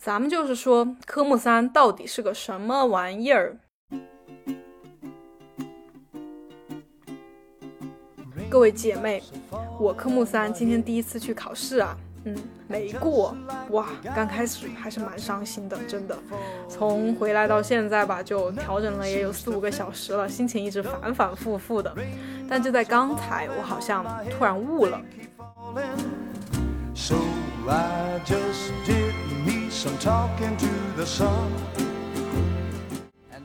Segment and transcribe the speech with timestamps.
[0.00, 3.58] 咱们就是说，科目三到底是个什么玩意儿？
[8.48, 9.22] 各位姐妹，
[9.78, 11.94] 我科目三今天第一次去考试啊，
[12.24, 12.34] 嗯，
[12.66, 13.36] 没过，
[13.72, 16.16] 哇，刚开始还是蛮伤心的，真的。
[16.66, 21.94] 从回来到现在吧，就调整了也有四五个小时了，心情一直反反复复的。
[22.48, 24.98] 但就在刚才，我好像突然悟了。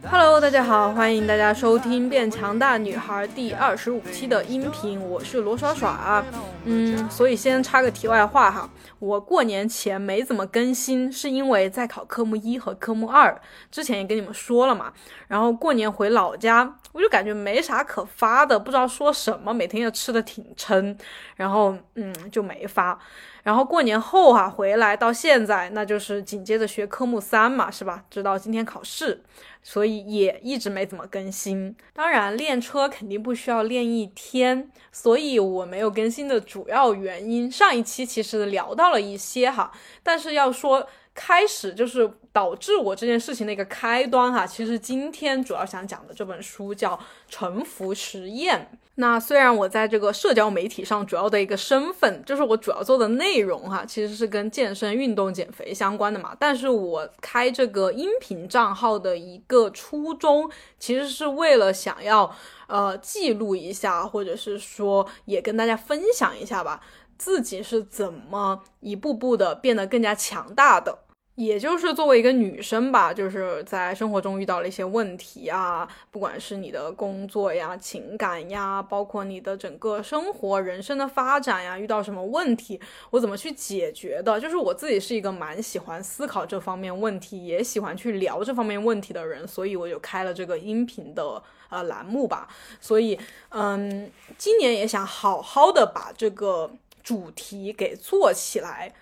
[0.04, 6.26] Hello，大家好，欢迎大家收听《变强大女孩》第二十五期的音频，我是罗耍耍。
[6.66, 8.70] 嗯，所以先插个题外话哈，
[9.00, 13.40] 我过年前没怎么更新，是因为在考科目一和科目二，
[13.72, 14.92] 之前也跟你们说了嘛。
[15.30, 20.98] 然后过年回老家，我就感觉没啥可发的，不知道说什么，每天也吃的挺撑，
[21.38, 23.00] 然后嗯就没发。
[23.46, 28.04] 然后过年后哈回来到现在，那就是紧接着学科目三嘛，是吧？
[28.10, 29.22] 直到今天考试，
[29.62, 31.76] 所以也一直没怎么更新。
[31.94, 40.88] 当然练车肯定不需要练一天，所以我没有更新的主要原因，上一期其实聊到了一些哈，但是要说。
[41.16, 44.46] 开始就是导致我这件事情的一个开端哈。
[44.46, 46.96] 其实今天主要想讲的这本书叫
[47.28, 48.70] 《沉浮实验》。
[48.98, 56.36] 那虽然我在这个社交媒体上主要的一个身份，就是我主要做的内容哈，其实是跟健身、运动、减肥相关的嘛。
[56.40, 60.50] 但是我开这个音频账号的一个初衷，
[60.80, 62.34] 其实是为了想要
[62.68, 66.82] 呃记录一下，或者是说也跟大家分享一下吧，
[67.18, 71.00] 自己是怎么一步步的变得更加强大的。
[71.36, 82.80] 也就是作为一个女生吧，就是在生活中遇到了一些问题啊，不管是你的工作呀、情感呀，包括你的整个生活、人生的发展呀，遇到什么问题，
[83.10, 84.40] 我怎么去解决的？
[84.40, 92.48] 就是我自己是一个蛮喜欢思考这方面问题，也喜欢去聊这方面问题的人，所以我就开了这个音频的呃栏目吧。
[92.80, 96.72] 所以，嗯，今年也想好好的把这个
[97.04, 98.94] 主题给做起来。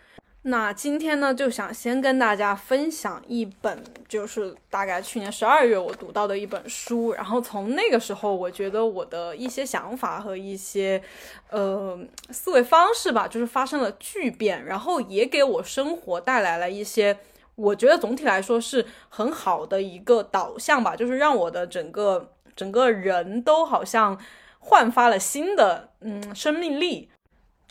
[0.46, 11.02] 那今天呢，就想先跟大家分享一本，就是大概去年十二月我读到的一本书，然后从那个时候，我觉得我的一些想法和一些，
[11.50, 11.98] 呃，
[12.30, 17.18] 思维方式吧，就是发生了巨变，然后也给我生活带来了一些，
[17.56, 24.20] 我觉得总体来说是很好的一个导向吧，就是让我的整个整个人都好像
[24.60, 27.10] 焕发了新的嗯生命力。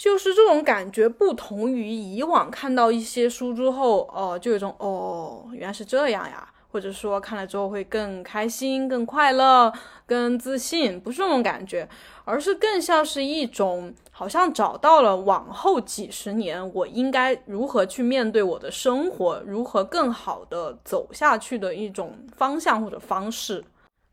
[0.02, 9.72] 就是这种感觉，不同于以往看到一些书之后，哦，就有一种哦，原来是这样呀，或者说看了之后会更开心、更快乐、
[10.04, 11.88] 更自信，不是这种感觉，
[12.24, 23.62] 而是更像是一种好像找到了往后几十年我应该如何去面对我的生活，如何更好的走下去的一种方向或者方式。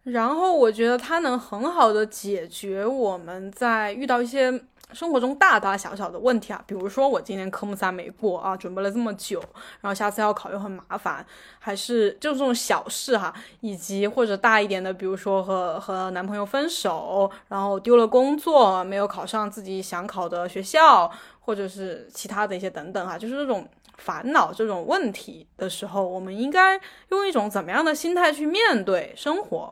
[0.04, 4.62] 然后我觉得它能很好的解决我们在遇到一些。
[4.92, 9.40] 生活中大大小小的问题啊，比如说我今年科目三没过啊，准备了这么久，
[9.82, 11.24] 然后下次要考又很麻烦，
[11.60, 23.68] 还是就这种小事哈，以及或者大一点的，比如说和和男朋友分手，然后丢了工作，没有考上自己想考的学校，或者是其他的一些等等哈，就是这种
[23.98, 26.80] 烦恼、这种问题的时候，我们应该
[27.10, 29.72] 用一种怎么样的心态去面对生活？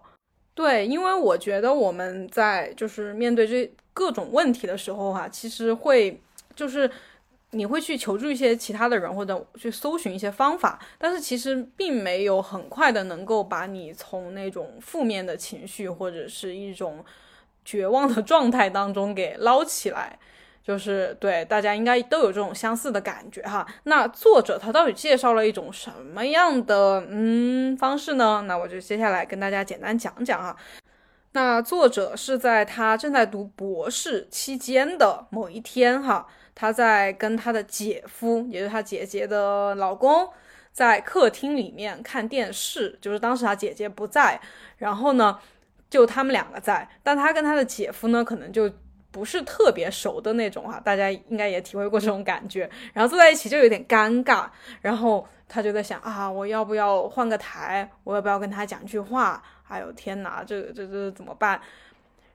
[0.54, 3.72] 对，因为我觉得我们在就是面对这。
[3.98, 6.22] 各种问题的时候哈，其实会
[6.56, 6.88] 就是
[7.50, 17.04] 你会去求助一些其他的人，或者去搜寻一些方法，但是其实并没有很快的能够把你从那种负面的情绪或者是一种
[17.66, 20.20] 绝望的状态当中给捞起来。
[20.68, 23.66] 就是对大家应该都有这种相似的感觉哈。
[23.84, 28.44] 那作者他到底介绍了一种什么样的嗯方式呢？
[28.46, 30.54] 那我就接下来跟大家简单讲讲哈。
[31.34, 40.28] 那作者是在他正在读博士期间的某一天，哈，他在跟他的姐夫，也就是他姐姐的老公，
[40.72, 42.98] 在客厅里面看电视。
[43.00, 44.40] 就是当时他姐姐不在，
[44.78, 45.38] 然后呢，
[45.90, 46.90] 就他们两个在。
[47.04, 48.72] 但他跟他的姐夫呢，可能就
[49.12, 50.80] 不是特别熟的那种哈。
[50.80, 52.68] 大家应该也体会过这种感觉。
[52.94, 54.48] 然后坐在一起就有点尴尬。
[54.82, 57.88] 然后他就在想啊，我要不要换个台？
[58.04, 59.44] 我要不要跟他讲句话？
[59.68, 61.60] 哎呦天哪，这这这怎么办？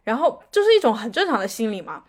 [0.05, 2.03] 然后这是一种很正常的心理嘛。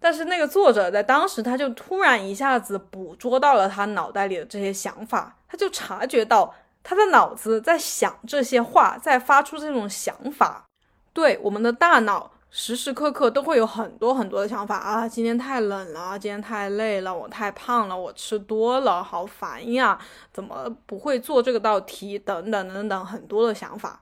[0.00, 6.54] 但是那个作者在当时，他就突然一下子捕捉到了他脑袋里的这些想法，他就察觉到
[6.84, 10.64] 他的脑子在想这些话，在发出这种想法。
[11.12, 19.98] 对，我们的大脑时时刻刻都会有很多很多的想法啊，今天太冷了，今天太累了，我太胖了，我吃多了，好烦呀，
[20.32, 22.16] 怎么不会做这个道题？
[22.16, 24.00] 等等等等，很多的想法。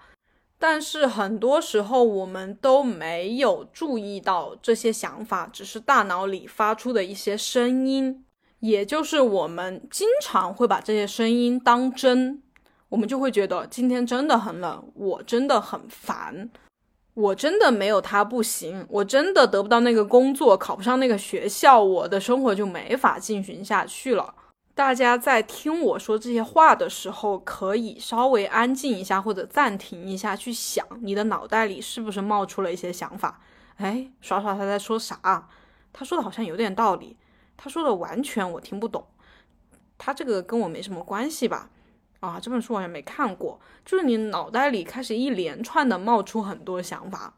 [0.58, 8.24] 但是很多时候我们都没有注意到这些想法，只是大脑里发出的一些声音，
[8.60, 12.42] 也就是我们经常会把这些声音当真，
[12.88, 16.50] 我们就会觉得今天真的很冷，我真的很烦。
[17.12, 24.34] 我真的没有他不行，我真的得不到那个工作，考不上那个学校，我的生活就没法进行下去了。
[24.76, 33.40] 大家在听我说这些话的时候，可以稍微安静一下，或者暂停一下，去想你的脑袋里是不是冒出了一些想法？
[33.76, 35.48] 哎，耍耍他在说啥？
[35.94, 37.16] 他说的好像有点道理，
[37.56, 39.06] 他说的完全我听不懂，
[39.96, 41.70] 他这个跟我没什么关系吧？
[42.20, 47.32] 啊，这本书好像没看过，就是你脑袋里开始一连串的冒出很多想法，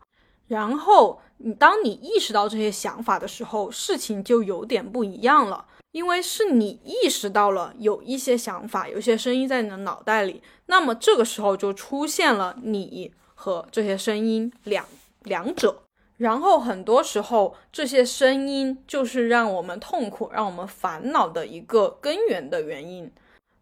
[0.49, 5.67] 然后你当你意识到这些想法的时候，事情就有点不一样了，
[5.99, 14.85] 因为是你意识到了有一些想法，有一些声音在你的脑袋里，那么这个时候就出现了你和这些声音两
[15.25, 15.83] 两者，
[16.17, 23.11] 然后很多时候这些声音就是让我们痛苦、让我们烦恼的一个根源的原因。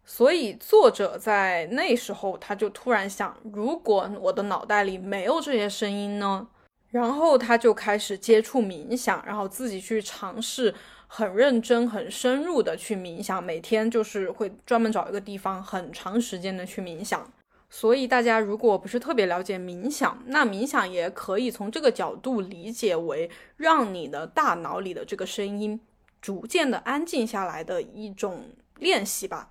[0.05, 6.47] 所以作者在那时候，他就突然想，如果我的脑袋里没有这些声音呢？
[6.91, 10.73] 然后他就开始接触冥想，然后自己去尝试，
[11.07, 17.31] 很认真、很深入的去冥想，每天就是会专门找一个地方，很长时间的去冥想。
[17.69, 25.79] 所以大家如果不是特别了解冥想，那冥想也可以从这个角度理解为，让你的大脑里的这个声音
[26.21, 28.45] 逐渐的安静下来的一种
[28.79, 29.49] 练习吧。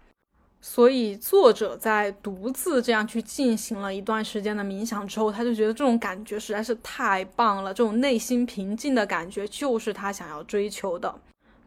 [0.62, 11.14] 所以，作者在独自这样去进行了一段时间的冥想之后，他就觉得这种感觉实在是太棒了，这种内心平静的感觉就是他想要追求的。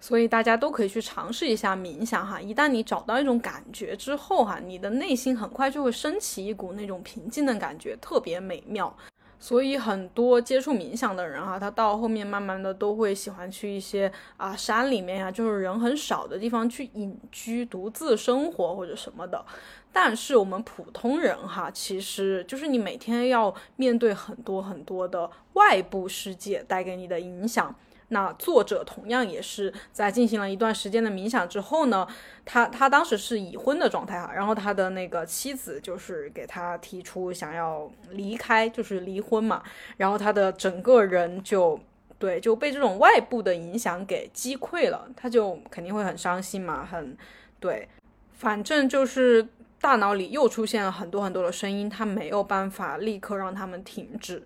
[0.01, 2.39] 所以，大家都可以去尝试一下冥想哈。
[2.39, 8.95] 一旦你找到一种感觉之后哈，你的内心很快就会升起一股那种平静的感觉，特别美妙。
[9.41, 19.45] 所以很多接触冥想的人哈，他到后面慢慢的都会喜欢去一些啊山里面呀，就是人很少的地方去隐居、独自生活或者什么的。
[19.91, 27.73] 但是我们普通人哈，其实就是你每天要面对很多很多的外部世界带给你的影响。
[28.09, 32.07] 那作者同样也是在进行了一段时间的冥想之后呢，
[32.43, 39.63] 他他当时是已婚的状态哈，然后他的那个妻子就是给他提出想要离开，就是离婚嘛，
[39.97, 41.79] 然后他的整个人就
[42.17, 47.15] 对就被这种外部的影响给击溃了，他就肯定会很伤心嘛，很
[47.59, 47.87] 对，
[48.33, 49.47] 反正就是
[49.79, 54.43] 大脑里又出现了很多很多的声音，他没有办法立刻让他们停止。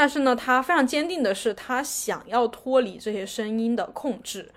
[0.00, 4.48] 但是呢，他非常坚定的是，他想要脱离这些声音的控制。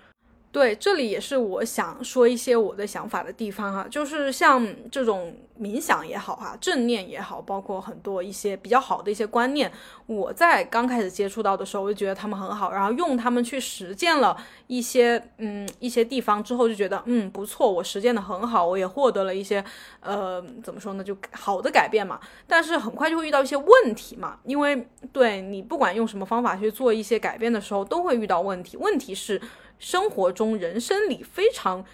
[0.52, 9.72] 对，这里也是我想说一些我的想法的地方哈，就是像这种冥想也好哈，正念也好，包括很多一些比较好的一些观念，
[10.04, 19.64] 我在刚开始接触到的时候，我就觉得他们很好，然后用他们去实践了一些嗯一些地方之后，就觉得嗯不错，我实践的很好，我也获得了一些
[20.00, 22.20] 呃怎么说呢，就好的改变嘛。
[22.46, 28.76] 但是很快就会遇到一些问题嘛，因为对你不管用什么方法去做一些改变的时候，都会遇到问题。
[28.76, 29.40] 问题是。
[29.82, 31.84] 生活中、人生里非常、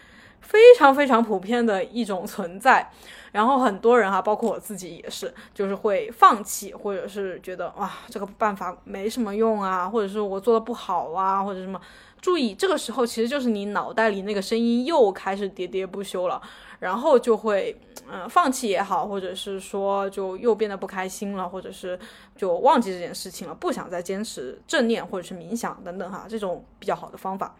[0.42, 2.92] 非常、非常普遍的一种存在，
[3.32, 11.80] 然后很多人哈，包括我自己也是，就是会放弃，或者是觉得哇，这个办法没什么用啊，或者是我做的不好啊，或者什么。
[12.20, 16.42] 注意，这个时候其实就是你脑袋里那个声音又开始喋喋不休了，
[16.80, 17.74] 然后就会
[18.10, 21.96] 嗯放弃也好，或者是说就又变得不开心了，或者是
[22.36, 27.54] 就忘记这件事情了，不想再坚持正念或者是冥想等等哈，这种比较好的方法。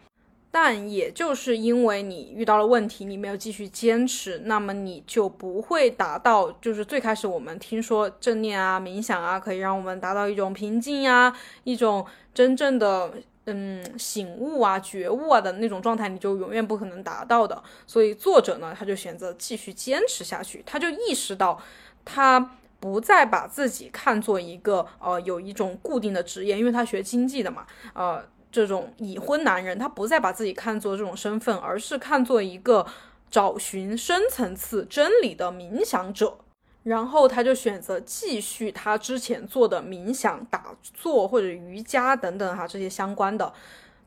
[0.51, 11.31] 但也就是因为你遇到了问题，你没有继续坚持，那么你就不会达到，就是最开始我们听说正念啊、冥想啊，可以让我们达到一种平静呀、
[11.65, 12.03] 一种
[12.33, 13.11] 真正的
[13.45, 17.61] 嗯醒悟啊、觉悟啊的那种状态，你就永远不可能达到的。
[17.85, 21.61] 所以作者呢，他就选择继续坚持下去，他就意识到，
[22.03, 28.25] 他不再把自己看作一个呃有一种固定的职业，因为他学经济的嘛，呃。
[28.51, 32.85] 这种已婚男人，他不再把自己看作这种身份，而是看作一个
[33.29, 36.37] 找寻深层次真理的冥想者。
[36.83, 43.51] 然后他就选择继续他之前做的冥想、打坐或者瑜伽等等哈这些相关的。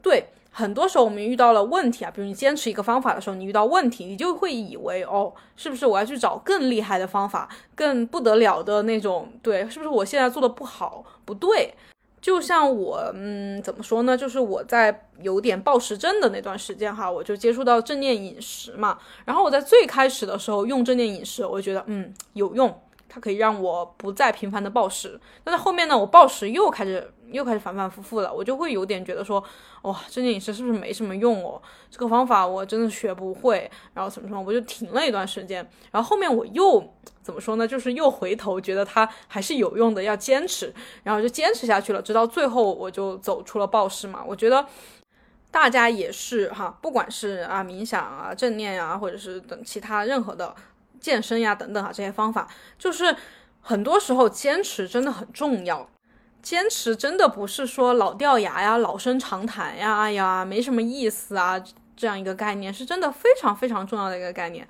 [0.01, 9.31] 对，很多时候我们遇到了问题啊，比如你坚持一个方法的时候，你遇到问题，你就会以为哦，是不是我要去找更厉害的方法，更不得了的那种？
[9.43, 11.05] 对，是不是我现在做的不好？
[11.27, 11.75] 不对。
[12.23, 14.17] 就像我，嗯，怎么说呢？
[14.17, 18.97] 就是我在有点暴食症的那段时间哈，我就接触到正念饮食嘛。
[19.25, 25.21] 然后我在最开始的时候用正念饮食，我就觉得嗯有用，它可以让我不再频繁的暴食。
[25.43, 29.43] 但是后面呢，我暴食又开始又开始反反复复了，我就会有点觉得说，
[29.83, 31.61] 哇，正念饮食是不是没什么用哦？
[31.91, 35.69] 这个方法我真的学不会，然后怎么什么，我就停了一段时间。
[35.91, 36.93] 然后后面我又。
[37.23, 37.69] 怎么说呢？
[37.69, 40.75] 就是又回头觉得它还是有用的，要坚持，
[41.05, 44.25] 然后就坚持下去了，直到最后我就走出了暴食嘛。
[44.27, 44.67] 我觉得
[45.49, 50.53] 大家也是哈，不管是啊冥想啊、正念啊，或者是等其他任何的
[50.99, 53.15] 健身呀等等啊这些方法，就是
[53.61, 55.89] 很多时候坚持真的很重要。
[56.43, 61.63] 坚持真的不是说老掉牙呀、老生常谈呀、哎呀没什么意思啊
[61.97, 64.67] 这样一个概念，是真的非常非常重要的一个概念。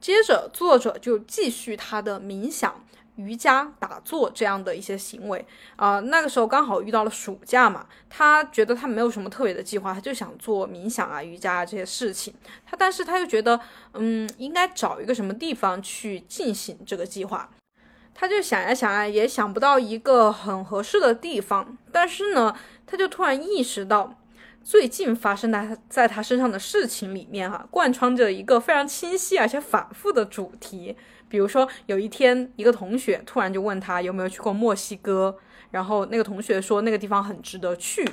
[0.00, 2.84] 接着，作者就继续他的冥想、
[3.14, 5.46] 瑜伽、打坐这样的一些行为
[5.76, 6.00] 啊。
[6.00, 12.34] 那个时候刚好遇到了暑假嘛，他觉得他没有什么特别的计划，他就想做冥想啊、瑜伽啊这些事情。
[12.66, 13.60] 他但是他又觉得，
[13.92, 17.48] 嗯，应该找一个什么地方去进行这个计划。
[18.14, 21.76] 他就想呀想呀，也想不到一个很合适的地方。
[21.90, 22.54] 但是呢，
[22.86, 24.18] 他就突然意识到。
[24.64, 30.96] 最近发生在在他身上的事情里面，哈，贯穿着一个非常清晰而且反复的主题。
[31.28, 35.36] 比如说，有一天，一个同学突然就问他有没有去过墨西哥，
[35.72, 38.08] 然后那个同学说那个地方很值得去。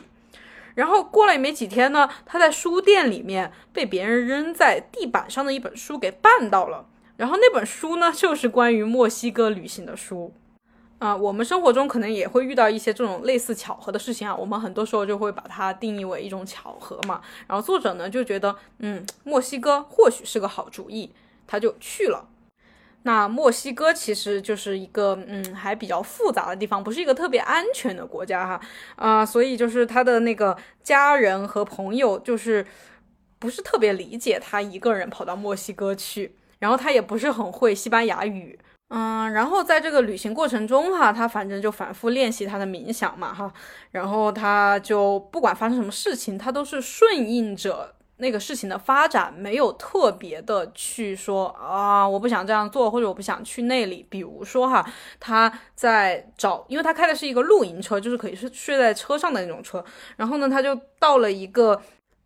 [0.74, 6.88] 然后过了也没几天呢，他在书店里面被别人扔在地板上的一本书给绊到了，
[7.20, 10.34] 然后那本书呢， 就是关于墨西哥旅行的书。
[11.00, 17.22] 啊，我们生活中可能也会遇到一些这种类似巧合的事情啊，我们很多时候就会把它定义为一种巧合嘛。
[17.48, 21.12] 然后作者呢就觉得，嗯，墨西哥或许是个好主意，
[21.48, 22.28] 他就去了。
[23.04, 28.62] 那墨西哥其实就是一个，嗯，还比较复杂的地方，不是一个特别安全的国家哈。
[28.98, 32.66] 啊，所以就是他的那个家人和朋友就是
[33.40, 38.60] 不是特别理解他一个人跑到墨西哥去，然后他也不是很会西班牙语。
[38.92, 43.54] 嗯，然后在这个旅行过程中哈，他反正就反复练习他的冥想嘛哈，
[43.92, 54.04] 然后他就不管发生什么事情，他都是顺应着那个事情的发展，没有特别的去说啊，我不想这样做，或者我不想去那里。
[54.10, 54.84] 比如说哈，
[55.20, 59.86] 他在找，因为他开的是一个露营车，就是可以是睡在车上的那种车，
[60.18, 61.80] 然后呢，他就到了一个。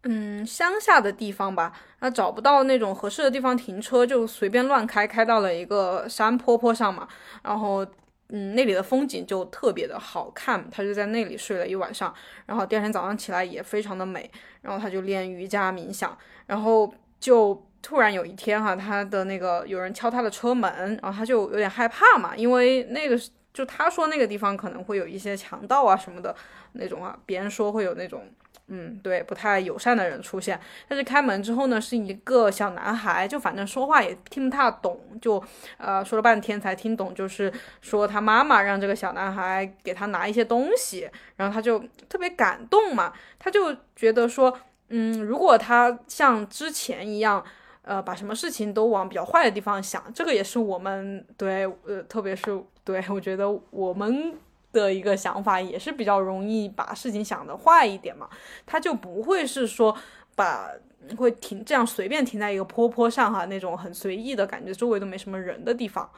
[0.06, 7.08] 嗯，乡下的地方吧，他找不到那种合适的地方停车，就随便乱开，开到了一个山坡坡上嘛。
[7.42, 7.86] 然后，
[8.28, 12.14] 嗯，那里的风景就特别的好看，他就在那里睡了一晚上。
[12.46, 14.30] 然后第二天早上起来也非常的美。
[14.62, 16.18] 然后他就练瑜伽冥想。
[16.48, 23.18] 然后就突然有一天哈，他的那个有人敲他的车门，然后他就有点害怕嘛，因为那个
[23.54, 26.36] 就他说那个地方可能会有一些强盗啊什么的
[26.74, 28.22] 那种啊，别人说会有那种。
[28.68, 30.60] 嗯，对，不太友善的人出现。
[30.88, 35.44] 但是开门之后呢，是一个小男孩，就反正说话也听不太懂，就
[35.78, 37.52] 呃说了半天才听懂，就是
[37.82, 41.78] 说他妈妈让这个小男孩给他拿一些东西，然后他就
[42.08, 47.44] 特别感动嘛，他就觉得说，嗯，如果他像之前一样，
[47.82, 54.34] 呃，把什么事情都往比较坏的地方想，这个也是我们对，呃，特别是对我觉得我们。
[54.74, 58.30] 的一个想法也是比较容易把事情想的坏一点嘛，
[58.66, 59.96] 他就不会是说
[60.36, 60.70] 把
[61.16, 66.10] 会停这样随便停在一个坡坡上哈，那种很随意的感觉，周围都没什么人的地方。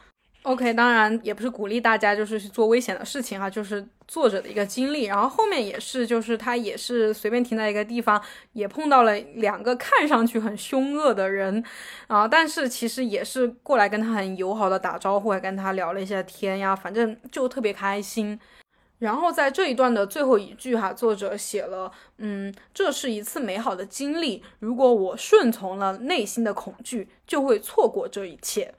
[0.46, 5.06] OK，当然也不是鼓励大家就是去做危险的事情哈，就是作者的一个经历。
[5.06, 8.22] 然后后面也是，就是他也是随便停在一个地方，
[8.54, 11.64] 也碰到了两个看上去很凶恶的人
[12.06, 18.40] 啊，但是其实也是过来跟他很友好的打招呼，还跟他聊了一下天呀，反正就特别开心。
[19.00, 24.44] 然后在这一段的最后一句哈，作者写了，嗯，这是一次美好的经历。
[24.60, 28.76] 如果我顺从了内心的恐惧，就会错过这一切。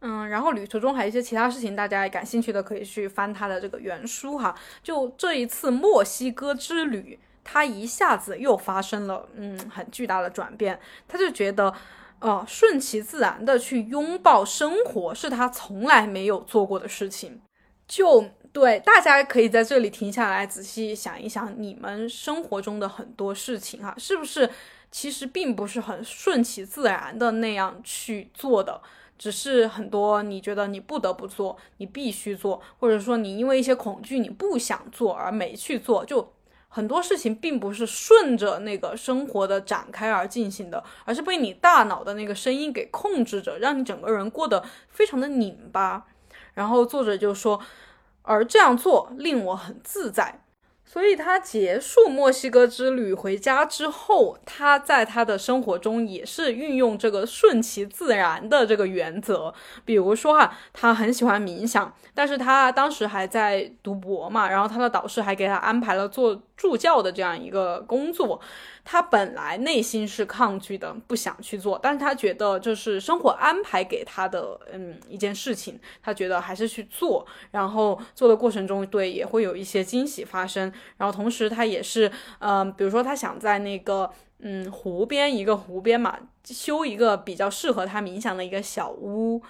[0.00, 4.54] 嗯，然后旅途中还有一些其他事情，大家感兴趣的可以去翻他的这个原书哈。
[4.82, 10.78] 就这一次墨西哥之旅，他一下子又发生了嗯很巨大的转变。
[11.08, 11.74] 他就觉得，
[12.20, 17.40] 哦，顺其自然的去拥抱生活是他从来没有做过的事情。
[17.88, 24.48] 就对，大家可以在这里停下来仔细想一想，你们生活中的很多事情哈，是不是
[24.90, 28.80] 其实并不是很顺其自然的那样去做的？
[29.18, 36.32] 只是很多你觉得你不得不做，你必须做，或者说你因为一些恐惧你不想做而没去做，就
[36.68, 46.06] 很多事情并不是顺着那个生活的展开而进行的，而是被你大脑的那个声音给控制着，让你整个人过得非常的拧巴。
[46.54, 47.60] 然后作者就说，
[48.22, 50.42] 而这样做令我很自在。
[50.96, 59.52] 所以他结束墨西哥之旅回家之后，他在他的生活中也是运用这个顺其自然的这个原则。
[59.84, 68.40] 比如说哈，他很喜欢冥想，但是他当时还在读博嘛，然后他的导师还给他安排了做助教的这样一个工作。
[68.88, 89.42] 他本来内心是抗拒的，不想去做，但是他觉得这是生活安排给他的，嗯，一件事情，他觉得还是去做，然后做的过程中，对，也会有一些惊喜发生，然后同时他也是，嗯，比如说他想在那个，嗯，湖边一个湖边嘛，修一个比较适合他冥想的一个小屋。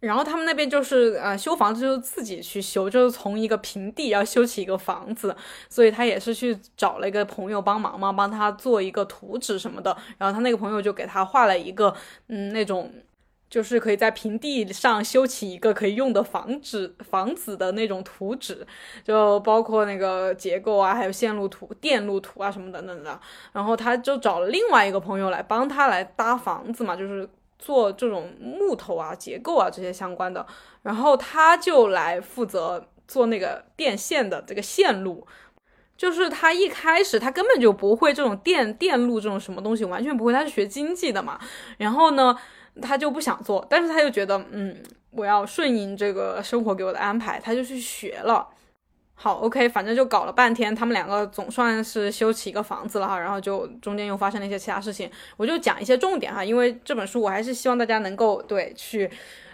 [0.00, 5.36] 然后他们那边就是呃修房子就是自己去修，就是从一个平地要修起一个房子，
[5.68, 9.94] 所以他也是去找了一个朋友帮忙嘛，帮他做一个图纸什么的。
[10.16, 11.94] 然后他那个朋友就给他画了一个
[12.28, 12.90] 嗯那种
[13.50, 18.66] 就是可以在平地上修起一个可以用的房子房子的那种图纸，
[19.04, 23.20] 就包括那个结构啊，还有线路图、电路图啊什么等等的。
[23.52, 27.28] 然后他就找了另外一个朋友来帮他来搭房子嘛，就是。
[27.60, 30.44] 做这种木头啊、结构啊这些相关的，
[30.82, 35.26] 然后他就来负责做那个电线的这个线路，
[35.96, 41.38] 就是他一开始他根本就不会这种电电路这种什么东西，完全不会，他是学经济的嘛，
[41.76, 42.34] 然后呢，
[42.80, 48.48] 他就不想做，但是他又觉得，嗯，我要顺应这个生活给我的安排，他就去学了。
[49.22, 59.10] 好，OK，反正就搞了半天，他们两个总算是修起一个房子了哈，然后就中间又发生了一些其他事情，我就讲一些重点哈，因为这本书我还是希望大家能够对去。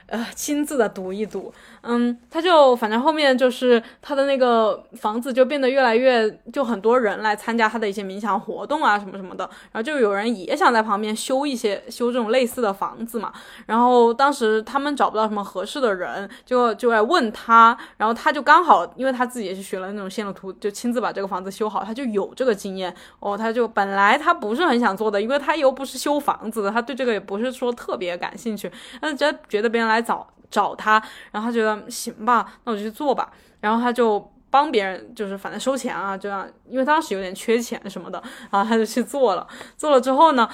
[0.08, 1.52] 呃，亲自的读一读，
[1.87, 13.33] 嗯，他就反正后面就是他的那个房子就变得越来越，就很多人来参加他的一些冥想活动啊，什么什么的，然后就有人也想在旁边修一些修这种类似的房子嘛，
[13.64, 29.87] 然后当时他们找不到什么合适的人，就就来问他，然后他就刚好，因为他自己也是学了那种线路图，就亲自把这个房子修好，他就有这个经验哦，他就本来他不是很想做的，因为他又不是修房子的，他对这个也不是说特别感兴趣，但是觉得觉得别人。
[29.87, 33.30] 来找找他，然后他觉得行吧，那我就去做吧。
[33.60, 39.46] 然后他就帮别人，就是反正收钱啊，这样，因为当时有点缺钱什么的，然后他就去做了。
[39.76, 40.48] 做了之后呢，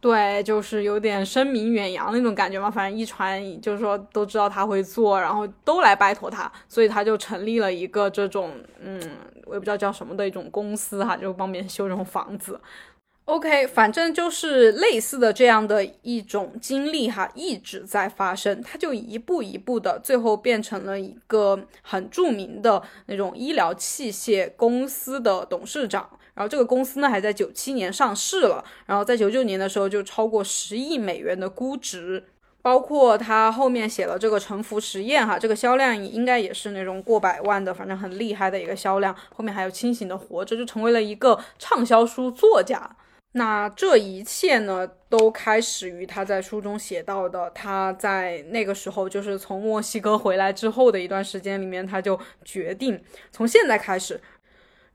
[0.00, 2.70] 对，就是有点声名远扬那种感觉嘛。
[2.70, 9.00] 反正一传，就是说都知道他会做，然后都来拜托他，所以他就成立了一个这种，嗯，
[9.46, 12.60] 我也不知道叫什么的一种公司哈，就帮别人修这种房子。
[13.26, 18.62] OK，反正就是类似的这样的一种经历哈，一直在发生。
[18.62, 26.08] 他就一步一步的，最后变成了一个很著名的那种医疗器械公司的董事长。
[26.34, 28.64] 然后这个公司呢，还在九七年上市了。
[28.86, 32.22] 然后在九九年的时候，就超过十亿美元的估值。
[32.62, 39.14] 包括他后面写了这个沉浮实验哈，这个销量应该也是那种过百万的，反正很厉害的一个销量。
[39.34, 42.96] 后面还有清醒的活着，就成为了一个畅销书作家。
[43.36, 54.22] 那这一切呢，都开始于他在书中写到的，他在那个时候，就是从墨西哥回来之后的一段时间里面，他就决定从现在开始，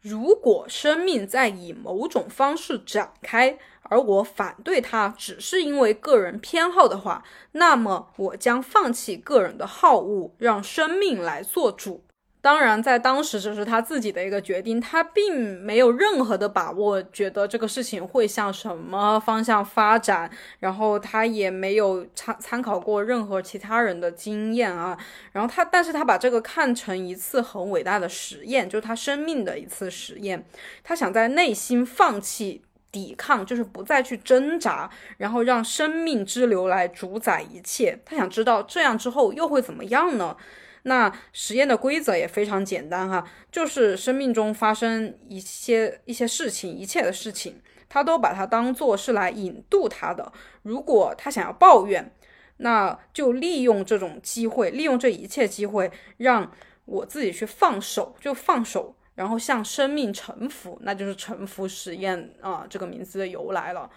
[0.01, 12.03] 如果生命在以某种方式展开，而我反对它，只是因为个人偏好的话，那么我将放弃个人的好恶，让生命来做主。
[12.41, 20.27] 当然，在当时这是他自己的一个决定，他并没有任何的把握，觉得这个事情会向什么方向发展，
[20.59, 24.97] 然后他也没有参参考过任何其他人的经验啊，
[25.33, 30.43] 然后他，但是他把这个看成一次很伟大的实验，就是他生命的一次实验，
[30.83, 40.35] 他想在内心放弃抵抗，就是不再去挣扎，然后让生命之流来主宰一切，他想知道这样之后又会怎么样呢？
[40.83, 50.31] 那实验的规则也非常简单哈，就是生命中发生一些一些事情，一切的事情，他都把它当做是来引渡他的。
[50.63, 52.11] 如果他想要抱怨，
[52.57, 56.51] 那就利用这种机会，利用这一切机会，让
[56.85, 63.89] 我自己去放手，就放手，然后向生命臣服，那就是臣服实验啊这个名字的由来了。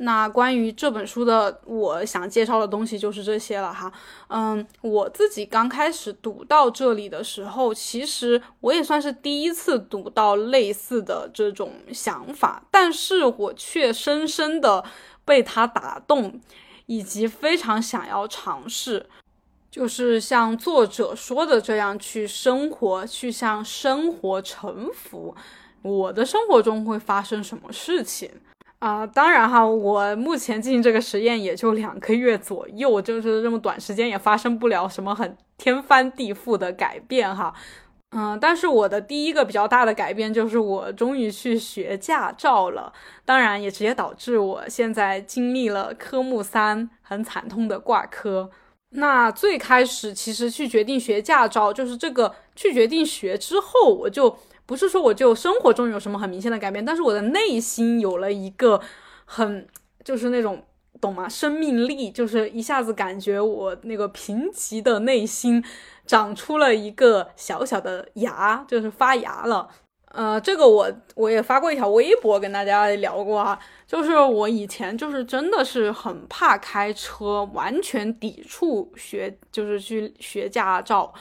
[0.00, 3.92] 那关于这本书的，我想介绍的东西就是这些了哈。
[4.28, 14.84] 嗯，我自己刚开始读到这里的时候，其实我也算是第一次读到类似的这种想法，但是我却深深的
[15.24, 16.40] 被它打动，
[16.86, 19.04] 以及非常想要尝试，
[19.68, 25.34] 就是像作者说的这样去生活，去向生活臣服。
[25.82, 28.30] 我的生活中会发生什么事情？
[28.78, 37.52] 啊，当然哈，我目前进行这个实验也就两个月左右，就是这么短时间也发生不了什么很天翻地覆的改变哈。
[38.10, 42.92] 嗯，但是我的第一个比较大的改变就是我终于去学驾照了，
[43.24, 48.48] 当然也直接导致我现在经历了科目三很惨痛的挂科。
[48.92, 54.38] 那最开始其实去决定学驾照，就是这个去决定学之后，我就
[54.68, 58.80] 不是说我就生活中有什么很明显的改变，但是我的内心有了一个
[59.24, 59.66] 很
[60.04, 60.62] 就是那种。
[61.00, 61.28] 懂吗？
[61.28, 65.62] 生命力就是一下子感觉我那个贫瘠的内心
[66.04, 69.68] 长出了一个小小的芽，就是发芽了。
[70.10, 81.14] 呃，这个我我也发过一条微博跟大家聊过啊，就是我以前就是真的是很怕开车，完全抵触学，就是去学驾照。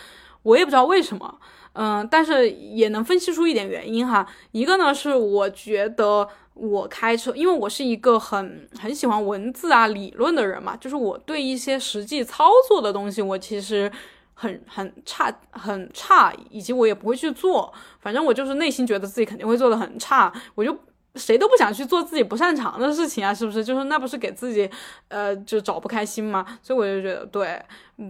[0.47, 1.39] 我也不知道为什么，
[1.73, 4.25] 嗯，但是也能分析出一点原因哈。
[4.51, 6.27] 一个呢是我觉得。
[6.59, 13.91] 我开车，因为我是一个很很喜欢文字啊理论的人嘛，就是我对一些实际操作的东西，我其实
[14.33, 17.71] 很很差很差，以及我也不会去做。
[17.99, 20.75] 反正我就是内心觉得自己肯定会做的很差，我就。
[21.17, 23.63] 谁都不想去做自己不擅长的事情啊，是不是？
[23.63, 24.69] 就是那不是给自己，
[25.07, 26.45] 呃，就找不开心吗？
[26.61, 27.61] 所以我就觉得对，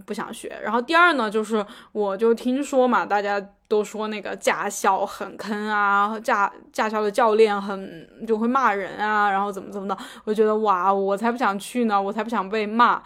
[0.06, 0.60] 不想学。
[0.64, 13.02] 然后第二呢，就是我就听说嘛，大家都说那个驾校很坑啊，驾驾校的教练很就会骂人啊，然后怎么怎么的，我觉得哇，我才不想去呢，我才不想被骂。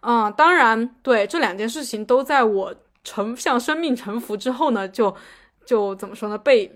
[0.00, 5.14] 嗯，当然，对这两件事情都在我臣向生命臣服之后呢，就
[5.66, 6.72] 就怎么说呢，被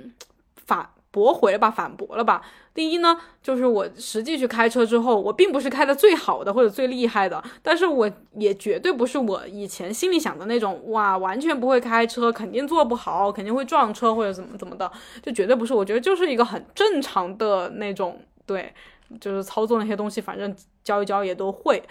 [0.67, 2.42] 反驳回了吧，反驳了吧。
[2.75, 14.90] 第一呢，就是我实际去开车之后，我并不是开的最好的或者最厉害的，但是我也绝对不是我以前心里想的那种，哇，完全不会开车，肯定做不好，肯定会撞车或者怎么怎么的，
[15.22, 15.75] 就绝对不是。
[15.75, 18.72] 我觉得就是一个很正常的那种，对，
[19.20, 21.83] 就是操作那些东西，反正教一教也都会。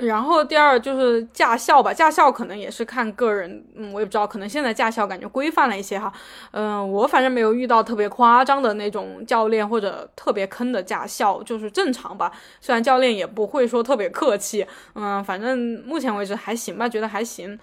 [0.00, 6.12] 然后第二就是驾校吧，驾校可能也是看个人，嗯，我也不知道，可能现在驾校感觉规范了一些哈，
[6.52, 12.32] 嗯，我反正没有遇到特别夸张的那种教练或者特别坑的驾校，就是正常吧。
[12.60, 17.58] 虽然教练也不会说特别客气，嗯，反正目前为止还行吧，觉得还行。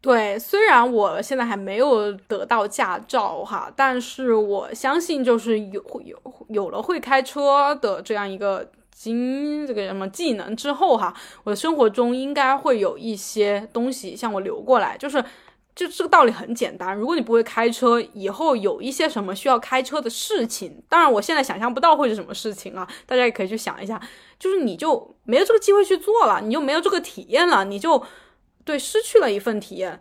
[0.00, 6.16] 对，虽然我现在还没有得到驾照哈，但是我相信就是有有
[6.48, 8.68] 有了会开车的这样一个。
[8.94, 15.20] 经这个什么技能之后哈，我的生活中应该会有一些东西向我流过来，就是
[15.74, 16.94] 就这个道理很简单。
[16.94, 24.00] 如果你不会开车，以后有一些什么需要开车的事情，当然我现在想象不到会是什么事情啊，大家也可以去想一下，
[24.38, 28.04] 就是你就没有这个机会去做了，你就没有这个体验了，你就
[28.64, 30.00] 对失去了一份体验。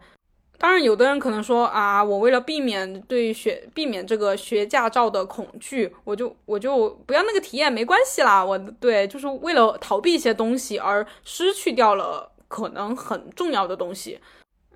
[0.62, 8.46] 当然，有的人可能说啊，我为了避免对学避免这个学驾照的恐惧，我就我就不要那个体验，没关系啦。
[8.46, 14.20] 我对，就是为了逃避一些东西而失去掉了可能很重要的东西。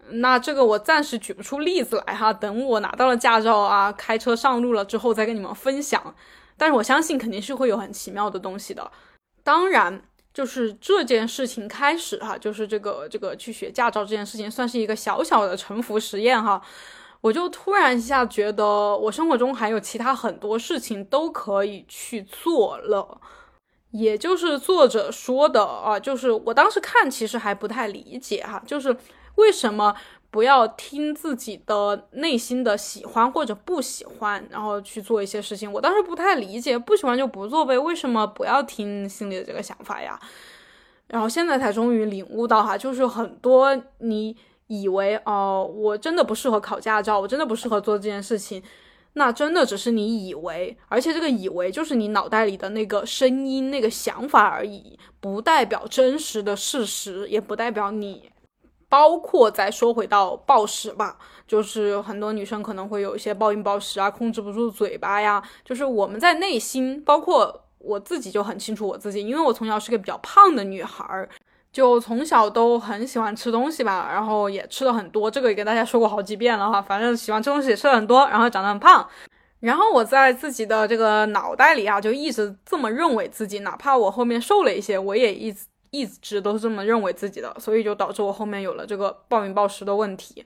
[0.10, 6.16] 那这个我暂时举不出例子来哈，等我拿到了驾照啊，开车上路了之后再跟你们分享。
[6.58, 8.92] 但是我相信肯定是会有很奇妙的东西的。
[9.44, 10.02] 当然。
[10.36, 16.62] 就是这件事情开始哈，就是这个这个去学驾照这件事情，算是一个小小的沉浮实验哈。
[17.22, 18.66] 我就突然一下觉得，
[18.98, 23.22] 我生活中还有其他很多事情都可以去做了。
[23.92, 28.94] 也就是作者说的啊，就是我当时看其实还不太理解哈，就是
[29.36, 29.96] 为什么。
[30.36, 35.72] 不要听自己的内心的喜欢或者不喜欢，然后去做一些事情。
[35.72, 40.20] 我当时不太理解，不喜欢就不做呗，为什么不要听心里的这个想法呀？
[41.08, 44.36] 然后现在才终于领悟到哈，就是很多你
[44.68, 48.62] 以为哦，我真的不适合考驾照，我真的不适合做这件事情，
[49.14, 58.30] 那真的只是你以为，而且这个以为就是你脑袋里的那个声音、那个想法而已，不代表真实的事实，也不代表你。
[58.96, 65.44] 包括再说回到暴食吧，就是很多女生可能会有一些暴饮暴食啊，控制不住嘴巴呀。
[65.66, 71.28] 就是我们在内心，包括我自己就很清楚我自己，因为我从小是个比较胖的女孩儿，
[71.74, 75.30] 就从小都很喜欢吃东西吧，然后也吃的很多。
[75.30, 79.06] 这个也跟大家说过好几遍了哈，反正喜欢吃东西吃的很多，然后长得很胖。
[79.60, 85.66] 然后我在自己的这个脑袋里啊，就一直这么认为自己，哪怕我后面瘦了一些，我也一直。
[85.96, 90.44] 一直都是这么认为自己的，所以就导致我后面有了这个暴饮暴食的问题。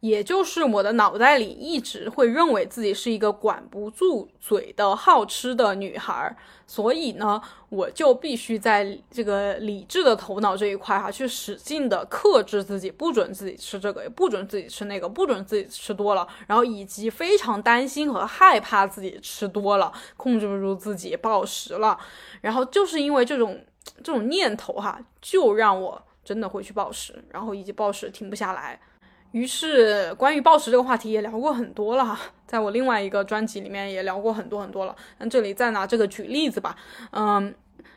[0.00, 6.36] 也就是我的脑袋里一直会认为自己是一个管不住嘴的好吃的女孩，
[6.68, 21.98] 所以呢，我就必须在这个理智的头脑这一块哈，去使劲的克制自己，不准自己吃这个，也不准自己吃那个，不准自己吃多了，然后以及非常担心和害怕自己吃多了，控制不住自己暴食了，
[22.40, 23.60] 然后就是因为这种。
[23.96, 28.80] 这种念头哈，就让我真的会去暴食，然后以及暴食停不下来。
[29.32, 34.96] 于是关于暴食这个话题也聊过很多了哈， 在我另外一个专辑里面也聊过很多很多了。
[35.18, 36.76] 那这里再拿这个举例子吧，
[37.12, 37.54] 嗯，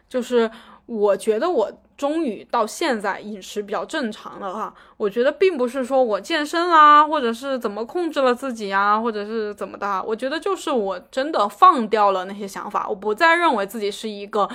[0.09, 0.49] 就是
[0.85, 1.71] 我觉得我。
[1.97, 14.49] 终于到现在饮食比较正常了哈，我觉得并不是说我健身啦，或者是怎么控制了自己呀，或者是怎么的，我觉得就是我真的放掉了那些想法，我不再认为自己是一个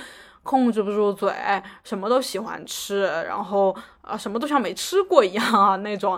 [0.47, 1.31] 控制不住嘴，
[1.83, 6.17] 什么都喜欢吃，然后啊什么都像没吃过一样啊那种，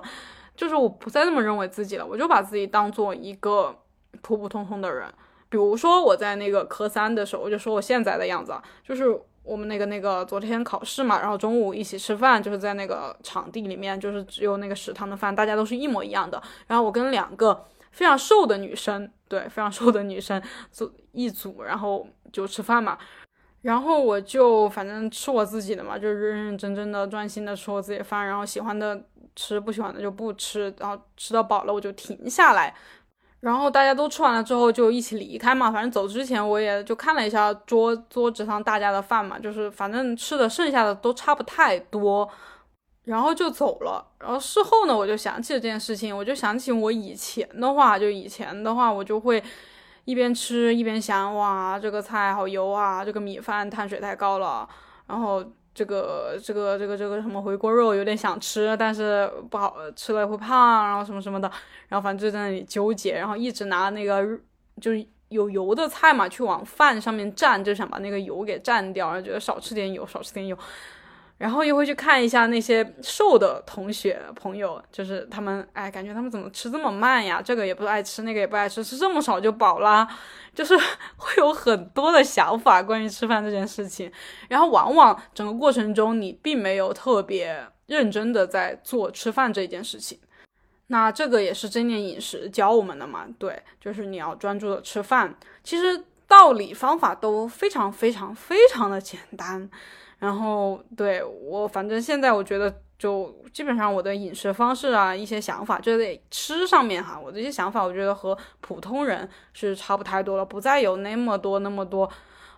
[0.55, 3.75] 就是我不再这么认为自己了，我就把自己当做一个
[4.21, 5.11] 普普通通的人，
[5.49, 9.19] 比如说我在那个科三的时候，我就说我现在的样子，就是。
[9.41, 16.39] 我们那个那个昨天考试嘛，然后中午一起吃饭，就是在那个场地里面，就是只有那个食堂的饭，大家都是一模一样的。
[16.67, 20.39] 然后我跟两个非常瘦的女生，对，非常瘦的女生
[20.71, 22.95] 组一组，然后就吃饭嘛。
[23.61, 29.01] 然后我就反正吃我自己的嘛，就认认真真的、专心的吃我自己的饭，然后喜欢的
[29.35, 32.73] 吃，不喜欢的就不吃，然后吃到饱了我就停下来。
[33.41, 42.29] 然后大家都吃完了之后就一起离开嘛，反正走之前我也就看了一下桌桌子上大家的饭嘛，就是反正吃的剩下的都差不太多，
[43.05, 44.05] 然后就走了。
[44.19, 49.41] 然后事后呢，我就想起了这件事情，我就想起我以前的话，就以前的话，我就会
[50.05, 54.67] 一边吃一边想，哇，这个菜好油啊，这个米饭碳水太高了，
[55.07, 55.43] 然后。
[55.71, 61.49] 这个这个这个这个什么回锅肉有点想吃，但是不好吃了会胖，然后什么什么的，
[61.87, 64.27] 然后反正就在那里纠结，然后一直拿那个
[64.81, 70.57] 就是有油的菜嘛去往饭上面蘸，就想把那个油给蘸掉，然后觉得少吃点油，少吃点油。
[71.39, 77.41] 然后又会去看一下那些瘦的同学朋友，就是他们，哎，感觉他们怎么吃这么慢呀？
[77.41, 80.07] 这个也不爱吃，那个也不爱吃，吃这么少就饱啦，
[80.53, 80.77] 就是
[81.15, 84.11] 会有很多的想法关于吃饭这件事情。
[84.49, 90.19] 然后往往整个过程中你并没有特别认真的在做吃饭这件事情。
[90.87, 93.25] 那这个也是正念饮食教我们的嘛？
[93.37, 95.33] 对，就是你要专注的吃饭。
[95.63, 99.69] 其实道理方法都非常非常非常的简单。
[100.19, 112.09] 然后对我，反正现在我觉得，就基本上我的饮食方式啊，一些想法，就在吃上面哈，我这些想法，我觉得和普通人是差不太多了，不再有那么多那么多，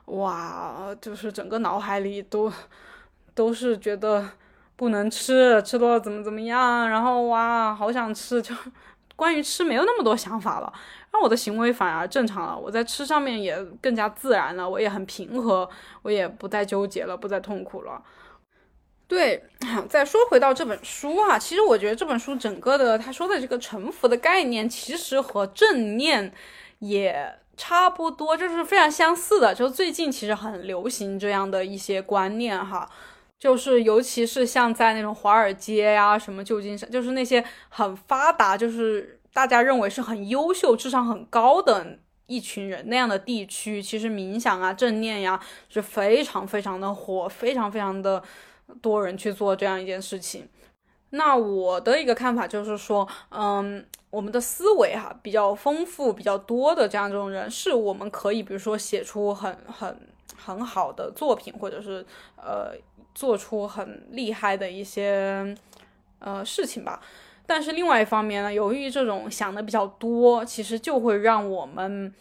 [0.05, 2.51] 哇，就是整个脑海里都
[3.35, 4.27] 都是觉得
[4.75, 8.55] 不能吃，吃多了怎么怎么样，然后哇，好想吃，就
[9.15, 10.73] 关于吃没有那么多想法了。
[11.13, 15.69] 那我的行为反而正常了，我在吃上面也更加自然了，我也很平和，
[16.03, 18.01] 我也不再纠结了，不再痛苦了。
[19.09, 19.43] 对，
[19.89, 26.31] 再说回到这本书啊，其实我觉得这本书整个的他说的这个沉浮的概念，其实和正念
[26.79, 29.53] 也差不多，就是非常相似的。
[29.53, 32.89] 就最近其实很流行这样的一些观念哈，
[33.37, 39.17] 就是尤其是像在那种华尔街呀、什么旧金山，就是那些很发达，就是。
[39.33, 45.39] 大家认为是很优秀、智商很高的一群人那样的地区，其实冥想啊、正念呀
[45.69, 48.21] 是非常非常的火，非常非常的
[48.81, 50.47] 多人去做这样一件事情。
[51.11, 59.97] 那我的一个看法就是说，嗯，我们的思维哈比较丰富、比较多的这样这种人，是我们可以比如说写出很很
[60.37, 62.05] 很好的作品，或者是
[62.37, 62.73] 呃
[63.13, 65.53] 做出很厉害的一些
[66.19, 67.01] 呃事情吧。
[67.53, 72.13] 但是另外一方面呢，由于这种想的比较多，其实就会让我们，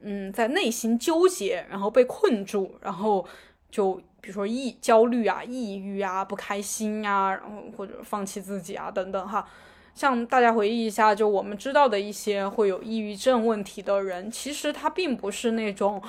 [0.00, 3.26] 嗯，在内心纠结，然后被困住，然后
[3.70, 9.48] 就比如说抑焦虑啊、抑郁啊、不开心啊，然后或者放弃自己啊等等哈。
[9.94, 16.02] 像大家回忆一下，就我们知道的一些会有抑郁症问题的人，其实他并不是那种，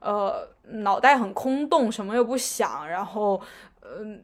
[0.00, 0.48] 呃，
[0.82, 3.38] 脑袋很空洞，什么又不想，然后，
[3.82, 4.22] 嗯。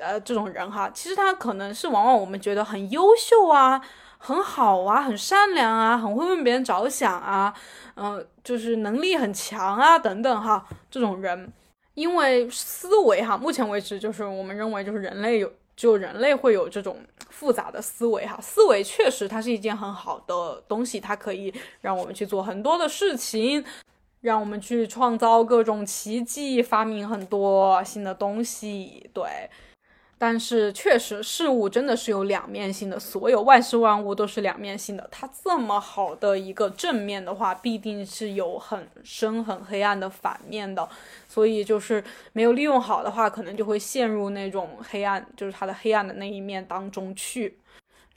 [0.00, 3.80] 呃这种人哈，其实他可能是往往我们觉得很优秀啊，
[4.18, 7.54] 很好啊，很善良啊，很会为别人着想啊，
[7.96, 11.52] 嗯，就是能力很强啊，等等哈，这种人，
[11.94, 23.64] 因为思维哈，目前为止就是我们认为就是人类有，就人类会有这种复杂的思维哈，思维确实它是一件很好的东西，它可以让我们去做很多的事情，
[24.20, 29.48] 让我们去创造各种奇迹，发明很多新的东西，对。
[30.22, 35.08] 但是确实，事物真的是有两面性的，所有万事万物都是两面性的。
[35.10, 40.86] 它这么好的一个正面的话，必定是有很深很黑暗的反面的。
[41.26, 42.04] 所以就是
[42.34, 47.56] 没有利用好的话，可能就会陷入那种黑暗，就是它的黑暗的那一面当中去。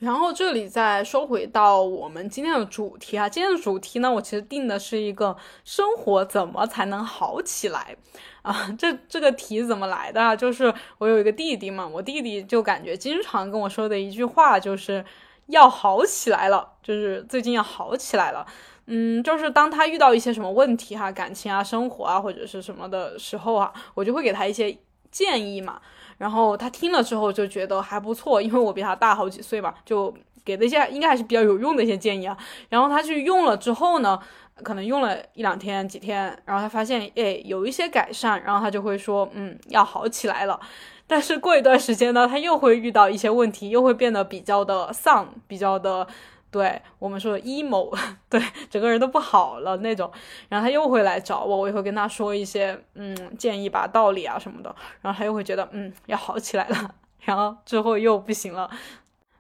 [0.04, 7.96] 然后这里再说回到我们今天的主题啊，今天的主题呢，我其实定的是一个生活怎么才能好起来
[8.42, 8.70] 啊？
[8.78, 10.36] 这这个题怎么来的啊？
[10.36, 15.06] 就是我有一个弟弟嘛，我弟弟就感觉经常跟我说的一句话就是
[15.48, 18.46] 要好起来了，就是最近要好起来了。
[18.88, 24.78] 嗯，就是当他遇到一些什么问题哈，感情啊、生活啊或者是什么的时候啊，我就会给他一些
[25.10, 25.82] 建议嘛。
[26.18, 30.14] 然后他听了之后就觉得还不错，因为我比他大好几岁嘛，就
[30.46, 32.38] 给的一些应该还是比较有用的一些建议啊。
[32.70, 34.20] 然后他去用了之后呢，
[34.62, 40.60] 可能用了一两天、几天，然后他发现哎有一些改善，然后他就会说嗯要好起来了。
[41.06, 46.08] 但是过一段时间呢，他又会遇到一些问题，又会变得比较的丧，比较的。
[46.54, 47.92] 对我们说 emo，
[48.30, 48.40] 对
[48.70, 50.10] 整个人都不好了那种，
[50.50, 56.92] 然后他又会来找我，我也会跟他说一些嗯建议吧、道理啊什么的，然后他又会觉得嗯要好起来了，
[57.26, 58.70] 然后之后又不行了。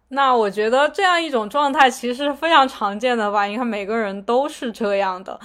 [0.09, 5.39] 那我觉得这样一种状态其实是非常常见的吧，你看每个人都是这样的。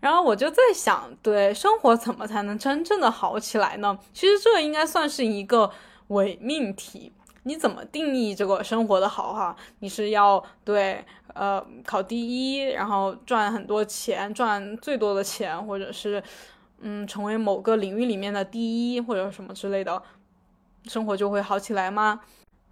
[0.00, 3.98] 然后我就在想，对生活怎么才能真正的好起来呢？
[4.12, 5.70] 其实这应该算是一个
[6.08, 7.10] 伪命题。
[7.44, 9.54] 你怎么定义这个生活的好哈？
[9.78, 11.04] 你是要对
[11.34, 16.22] 呃考第一，然后赚很多钱，赚最多的钱，或者是
[16.80, 20.02] 嗯成为某个领域里面的第一，或者什么之类的，
[20.84, 22.20] 生活就会好起来吗？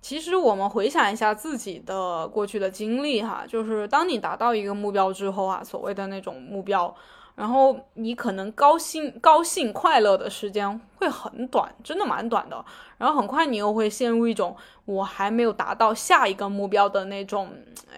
[0.00, 6.94] 其实我们回想一下自己的过去的经历哈，就是当你达到一个目标之后啊，所谓的那种目标。
[7.34, 12.64] 然后你可能高兴、高兴、快乐的时间会很短，真的蛮短的。
[12.98, 17.48] 然后很快你又会陷入一种我还没有达到下一个目标的那种，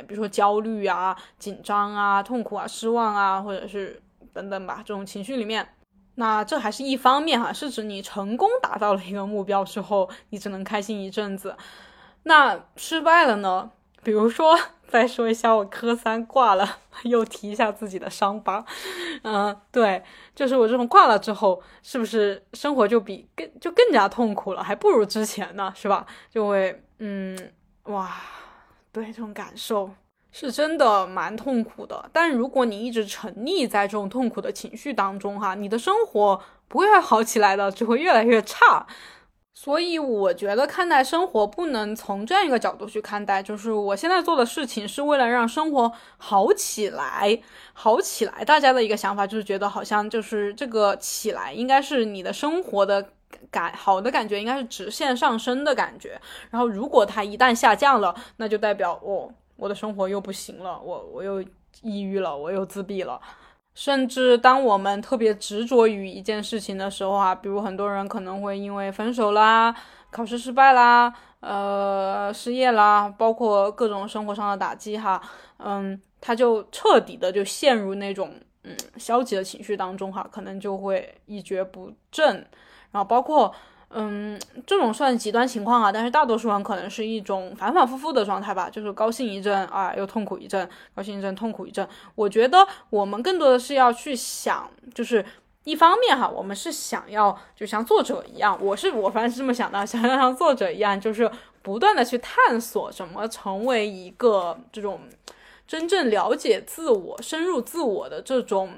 [0.07, 4.01] 比如说焦虑啊、紧张啊、痛苦啊、失望啊，或者是
[4.33, 5.68] 等等吧这种情绪里面。
[6.14, 11.57] 那这还是一方面哈，是指你成功达到了一个目标之后，你只能开心一阵子。
[12.23, 13.73] 那失败了呢？
[14.05, 14.57] 比如说。
[14.87, 18.64] 再说一下，我科三挂了， 又提一下自己的伤疤。
[19.23, 20.01] 嗯，对，
[20.37, 24.62] 就是我这种挂了之后，是不是生活就比更就更加痛苦了？
[24.62, 26.07] 还不如之前呢，是吧？
[26.31, 27.37] 就会，嗯，
[27.85, 28.09] 哇，
[28.93, 29.90] 对，这种感受
[30.31, 32.09] 是真的蛮痛苦的。
[32.12, 38.87] 但如果你一直沉溺在这种痛苦的情绪当中，哈，你的生活不会好起来的，只会越来越差。
[39.57, 47.40] 所以我觉得看待生活不能从这样一个角度去看待，就是我现在做的事情是为了让生活好起来，
[47.73, 48.45] 好起来。
[48.45, 53.11] 大家的一个想法就是觉得好像就是这个起来应该是你的生活的
[53.49, 56.21] 感好的感觉，应该是直线上升的感觉。
[56.51, 61.40] 然后如果它一旦下降了，那就代表哦，我的生活又不行了，我我又
[61.83, 63.21] 抑郁了，我又自闭了。
[63.75, 69.75] 甚至当我们特别执着于一件事情的时候啊，比如很多人可能会因为分手啦、
[70.11, 75.21] 考试失败啦、呃失业啦，包括各种生活上的打击哈，
[75.59, 82.47] 嗯，他就彻底的就陷入那种嗯消极的情绪当中哈，可能就会一蹶不振，
[82.93, 83.55] 然后包括。
[83.96, 91.88] 嗯，这种算极端情况啊，但是大多数人可能是一种反反复复的状态吧，就是高兴一阵啊，又痛苦一阵，高兴一阵，痛苦一阵。
[92.16, 95.24] 我觉得我们更多的是要去想，就是
[95.62, 101.30] 一方面哈，我们是想要就像作者一样，我是我反正是这么想的，想要像作者一样，就是
[101.62, 105.00] 不断的去探索怎么成为一个这种
[105.68, 108.72] 真正了解自我、深入自我的这种。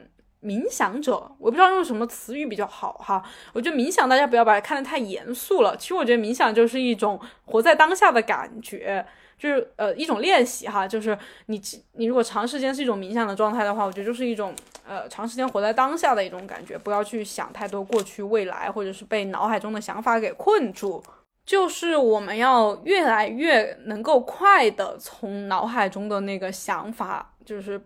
[0.46, 3.20] 冥想者，我不知道用什么词语比较好哈。
[3.52, 5.76] 我觉得冥想，大家不要把它看得太严肃了。
[5.76, 9.04] 其实我觉得冥想就是一种活在当下的感觉，
[9.36, 10.86] 就是呃一种练习哈。
[10.86, 11.60] 就是你
[11.94, 14.54] 你如果长时间是一种冥想的状态的话，我觉得就是一种
[14.86, 21.02] 呃长时间活在当下的一种感觉，不要去想太多过去未来，或者是被脑海中的想法给困住。
[21.44, 27.80] 就是我们要越来越能够快的从脑海中的那个想法就是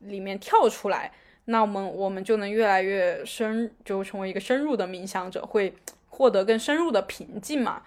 [0.00, 1.10] 里面跳出来。
[1.46, 5.74] 那我们我们就能越来越深，就成为一个深入的冥想者，会
[6.08, 7.82] 获得更深入的平静嘛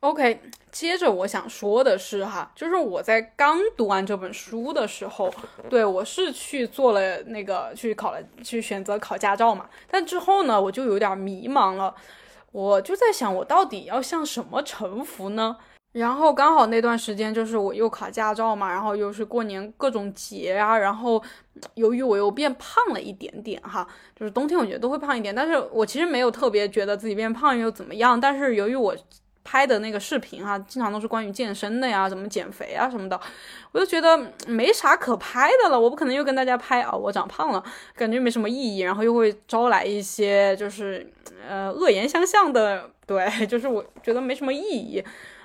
[0.00, 5.32] ？OK，接着我想说的是哈，就是我在刚读完这本书的时候，
[5.70, 11.94] 对我是去做了那个去考了去选择考驾照嘛，但之后呢，我就有点迷茫了，
[12.52, 15.56] 我就在想，我到底要向什么臣服呢？
[15.94, 21.22] 然后刚好那段时间就是我又考驾照嘛，然后又是过年各种节啊，然后
[21.74, 23.86] 由于我又变胖了一点点哈，
[24.18, 28.92] 就是冬天我觉得都会胖一点，但是我其实没有特别觉得自己变胖又怎么样，但是由于我
[29.44, 33.20] 拍的那个视频哈，经常都是关于健身的呀，怎么减肥啊什么的，
[33.70, 34.18] 我就觉得
[34.48, 37.62] 没啥可拍的了，我不可能又跟大家拍啊我长胖了，
[37.94, 41.08] 感觉没什么意义，然后又会招来一些就是
[41.48, 45.00] 呃恶言相向的，对， 就是我觉得没什么意义。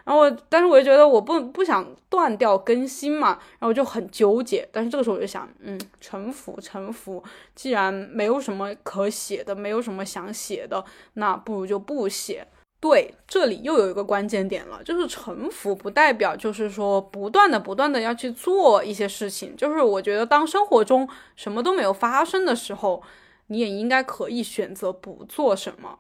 [0.06, 4.68] 然后，但是我就觉得我不不想断掉更新嘛，然后就很纠结。
[4.72, 7.24] 但是这个时候我就想，嗯，臣服，臣服。
[7.56, 10.84] 既然没有什么可写的，没有什么想写的，
[11.14, 12.48] 那不如就不写。
[12.82, 19.54] 对，这里又有一个关键点了，就是臣服不代表就是说不断的、不断的要去做一些事情。
[19.58, 23.04] 就是我觉得，当生活中什么都没有发生的时候，
[23.48, 26.00] 你也应该可以选择不做什么。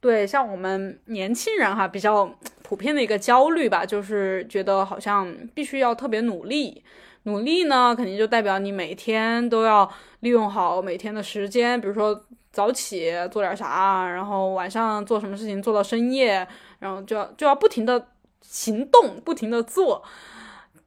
[0.00, 2.28] 对，像我们年轻人哈，比较
[2.62, 6.82] 普遍的一个焦虑吧，就是觉得好像必须要特别努力。
[7.24, 9.90] 努力呢，肯定就代表你每天都要
[10.20, 12.24] 利用好每天的时间，比如说。
[12.50, 16.44] 早起做点啥，然后晚上做什么事情做到深夜，
[16.80, 18.08] 然后就要就要不停的
[18.40, 20.02] 行动，不停的做，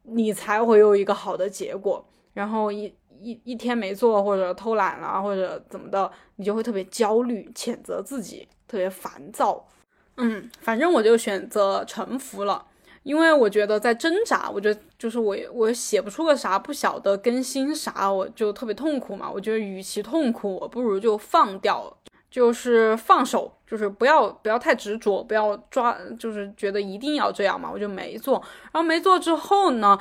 [0.03, 2.03] 你才会有一个好的结果。
[2.34, 9.67] 然后一一一天没做或者偷懒了或者怎么的，你就会特别焦虑，谴责自己，特别烦躁。
[10.15, 12.65] 嗯，反正我就选择臣服了。
[13.03, 19.30] 因为我觉得在挣扎，我觉得就是我我写不出个啥，不晓得更新啥，我就特别痛苦嘛。
[19.30, 21.91] 我觉得与其痛苦，我不如就放掉，
[22.30, 28.41] 就是放手，就是不要不要太执着，不要抓，就是觉得一定要这样嘛，我就没做。
[28.72, 29.99] 然后没做之后呢，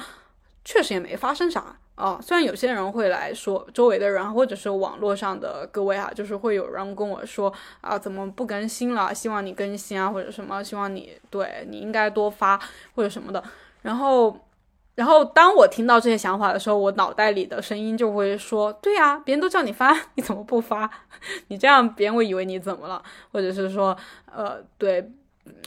[0.64, 1.79] 确实也没发生啥。
[2.00, 9.14] 啊，虽然有些人会来说，周围的人或者是网络上的各位啊，就是会有人跟我说啊，怎么不更新了？
[9.14, 12.58] 希望你更新啊，或者什么，希望你对你应该多发
[12.94, 13.44] 或者什么的。
[13.82, 14.34] 然后，
[14.94, 20.90] 然后当我听到这些想法的时候，我脑袋里的声音就会说，对呀，别人都叫你发， 你怎么不发？
[21.48, 23.02] 你这样别人会以为你怎么了？
[23.30, 23.94] 或者是说，
[24.32, 25.06] 呃，对，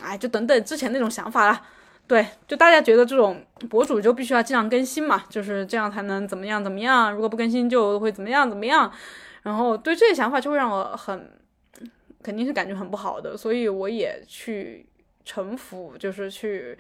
[0.02, 1.62] 哎，就等等之前那种想法了。
[2.06, 8.92] 对，就大家觉得这种博主就必须要经常更新嘛，就是这样才能怎么样怎么样，如果不更新就会怎么样怎么样，
[9.44, 11.32] 然后对这些想法就会让我很，
[12.22, 14.86] 肯定是感觉很不好的，所以我也去
[15.24, 16.78] 臣服，就是去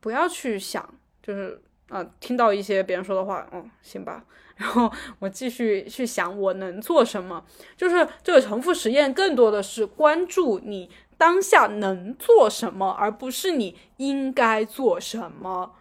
[0.00, 0.86] 不要去想，
[1.22, 4.22] 就是啊，听到一些别人说的话，嗯，行吧，
[4.56, 7.42] 然后我继续去想我能做什么，
[7.74, 10.90] 就是这个重复实验更多的是关注你。
[11.18, 15.72] 当下能做什么，而不是你应该做什么。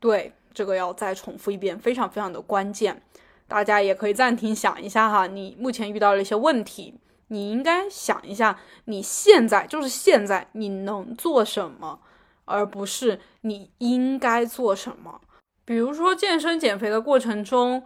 [0.00, 3.02] 对，这个要再重复一遍，非常非常的关键。
[3.46, 6.94] 大家也可以暂停想一下哈，你目前遇到了一些问题，
[7.28, 12.00] 你应该想一下，你现在就是现在你能做什么，
[12.44, 15.20] 而不是你应该做什么。
[15.64, 17.82] 比如说健身减肥的过程中。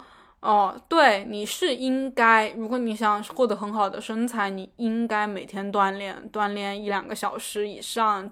[0.47, 8.31] 哦，对，你是应该，如果你想获得很好的身材，你应该每天锻炼，锻炼一两个小时以上，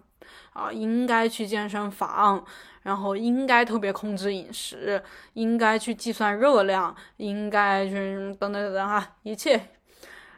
[0.53, 2.45] 啊，应该去健身房，
[2.83, 5.03] 然后应该特别控制饮食，
[5.33, 9.71] 应该去计算热量，应该去等等等等哈，一切。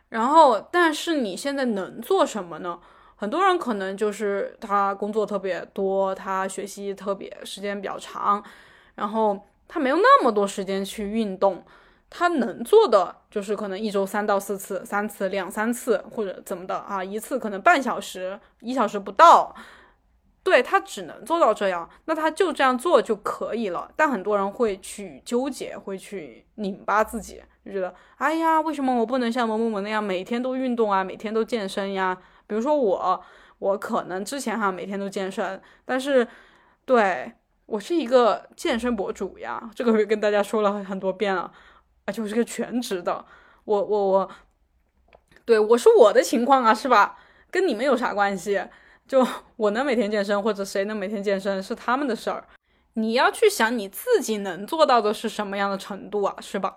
[0.09, 2.81] 然后，但是你现在能做什么呢？
[3.17, 8.43] 很多人可能就是他工作特别多，他学习特别时间比较长，
[8.95, 9.39] 然后。
[9.69, 11.65] 他没有那么多时间去运动，
[12.09, 19.55] 他能做的就是可能一周三到四次，三次两三次或者怎么的啊，一次可能半小时，一小时不到，
[20.45, 23.91] 对他只能做到这样，那他就这样做就可以了。
[23.97, 32.17] 但很多人会去纠结，会去拧巴自己，就觉得哎呀，为什么我不能像某某某那样每天都运动啊，每天都健身呀？
[32.47, 33.25] 比如说我，
[33.59, 36.27] 我可能之前哈每天都健身，但是
[36.85, 37.33] 对。
[37.67, 41.53] 我是一个健身博主呀，这个我跟大家说了很多遍了，
[42.05, 43.25] 而且我是个全职的，
[43.65, 44.31] 我我我，
[45.45, 47.19] 对我是我的情况啊，是吧？
[47.51, 48.63] 跟你们有啥关系？
[49.09, 52.45] 就我能每天健身，或者谁能每天健身，是他们的事儿。
[52.95, 56.77] 你要去想你自己能做到的是什么样的程度啊，是吧？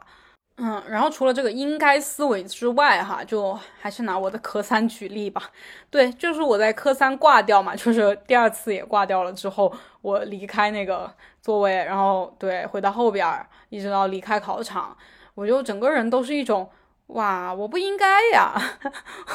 [0.62, 5.42] 嗯，然后除了这个应该思维之外，哈，就还是拿我的科三举例吧。
[5.90, 11.10] 对，就是我在科三挂掉嘛，就是第二次也挂掉了之后，我离开那个
[11.42, 13.26] 座位，然后对，回到后边，
[13.70, 14.96] 一直到离开考场，
[15.34, 16.70] 我就整个人都是一种，
[17.08, 18.54] 哇，我不应该呀，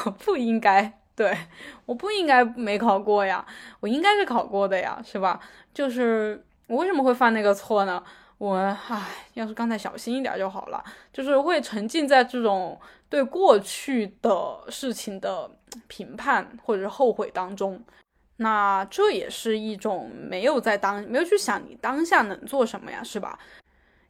[0.05, 1.35] 我 不应该，对，
[1.87, 3.43] 我不应该没考过呀，
[3.79, 5.39] 我应该是考过的呀，是吧？
[5.73, 8.03] 就是我为什么会犯那个错呢？
[8.45, 10.83] 我唉，要是刚才小心一点就好了。
[11.11, 12.79] 就是会沉浸在这种
[13.09, 15.49] 对过去的事情的
[15.87, 17.83] 评判或者是后悔当中，
[18.37, 23.39] 那这也是一种没有在当没有去想你当下能做什么呀，是吧？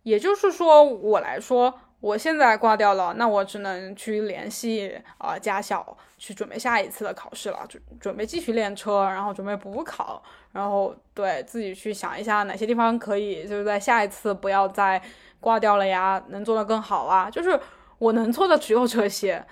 [0.03, 1.79] 也就是说，我来说。
[1.99, 10.21] 我现在挂掉了，那我只能去联系啊驾校去准备下一次的考试了，准准备继续练车，然后准备补考，
[10.51, 15.01] 然后对自己去想一下哪些地方可以，就是在下一次不要再
[15.39, 17.29] 挂掉了呀，能做得更好啊。
[17.29, 17.59] 就是
[17.97, 19.43] 我能做的只有这些，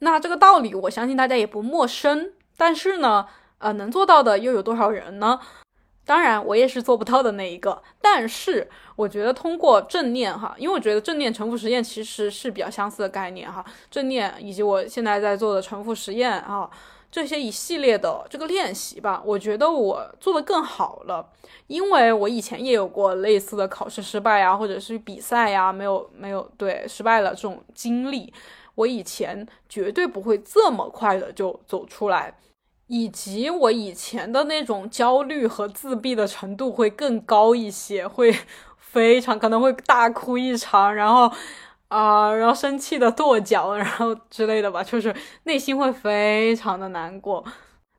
[0.00, 3.26] 那这个道理我相信大家也不陌生，但是呢，
[3.58, 5.40] 呃，能做到的又有多少人呢？
[6.06, 7.82] 当然，我也是做不到的那一个。
[8.00, 13.64] 但是，我觉得通过正念哈，因为我觉得正念重复实验其实是比较相似的概念哈。
[13.90, 16.70] 正念以及我现在在做的重复实验啊，
[17.10, 21.30] 这些一系列的这个练习吧，我觉得我做的更好了。
[21.68, 28.30] 因为我以前也有过类似的考试失败呀，或者是比赛呀，没有没有对失败了这种经历，
[28.74, 32.36] 我以前绝对不会这么快的就走出来。
[32.86, 38.34] 以及我以前的那种焦虑和自闭的程度会更高一些，会
[38.78, 41.30] 非常可能会大哭一场，然后
[41.88, 45.14] 啊，然后生气的跺脚，然后之类的吧，就是
[45.44, 47.42] 内心会非常的难过。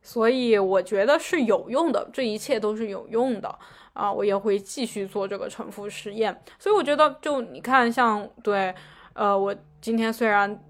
[0.04, 3.58] 所以我觉得是有用的，这一切都是有用的
[3.94, 4.14] 啊！
[4.14, 6.42] 我也会继续做这个重复实验。
[6.60, 8.74] 所以我觉得，就你看，像对，
[9.14, 10.64] 呃，我今天虽然。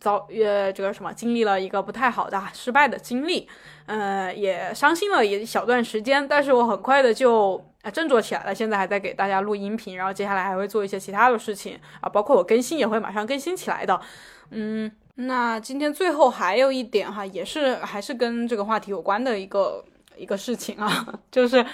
[0.00, 3.46] 遭呃这个什么经历了一个不太好的失败的经历，
[3.84, 8.54] 呃也伤心了一小段时间，但是我很快的就啊振作起来了。
[8.54, 14.00] 现在还在给大家录音频，然后接下来还会做一些其他的事情啊，包括我更新也会马上更新起来的。
[14.50, 19.84] 嗯，那今天最后还有一点哈，也是还是跟这个话题有关的一个
[20.16, 21.64] 一个事情啊， 就是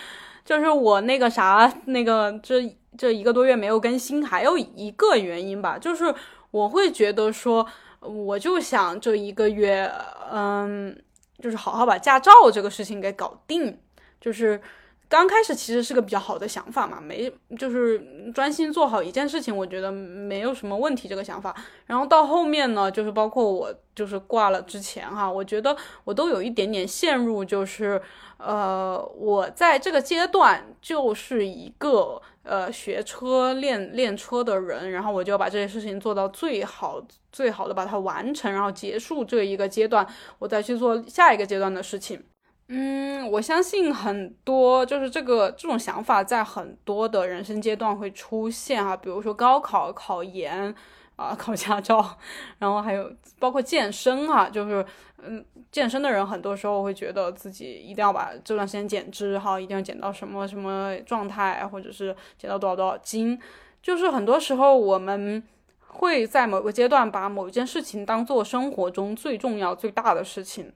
[0.45, 6.13] 就是我那个啥那个这这一个多月没有更新，还有一个原因吧，就是
[6.51, 7.65] 我会觉得说。
[8.07, 9.91] 我就想这一个月，
[10.33, 10.97] 嗯，
[11.41, 13.79] 就是好好把驾照这个事情给搞定。
[14.19, 14.61] 就是
[15.09, 21.55] 刚开始其实是个比较好的想法嘛，没就是专心做好一件事情，我觉得没有什么问题这个想法。
[21.87, 28.01] 然后到后面呢，就是包括我就是挂了之前哈，我觉得我都有一点点陷入，就是
[28.39, 32.21] 呃，我在这个阶段就是一个。
[32.49, 37.03] 呃，学车练练车的人，然后我就要把这些事情做到最好，
[37.33, 40.07] 最好的把它完成，然后结束这一个阶段，
[40.39, 42.23] 我再去做下一个阶段的事情。
[42.69, 50.75] 嗯，我相信很多就是这个这种想法在很多的人生阶段会出现啊，比如说高考、考研。
[51.17, 52.19] 啊，考驾照，
[52.59, 54.85] 然后还有包括健身啊，就是
[55.23, 55.43] 嗯，
[55.73, 63.41] 健身的人很多时候会觉得自己一定要把这段时间减脂哈，一定要减到什么什么状态，或者是减到多少多少斤，
[63.83, 65.43] 就是很多时候我们
[65.87, 70.71] 会在某个阶段把某一件事情当做生活中最重要最大的事情。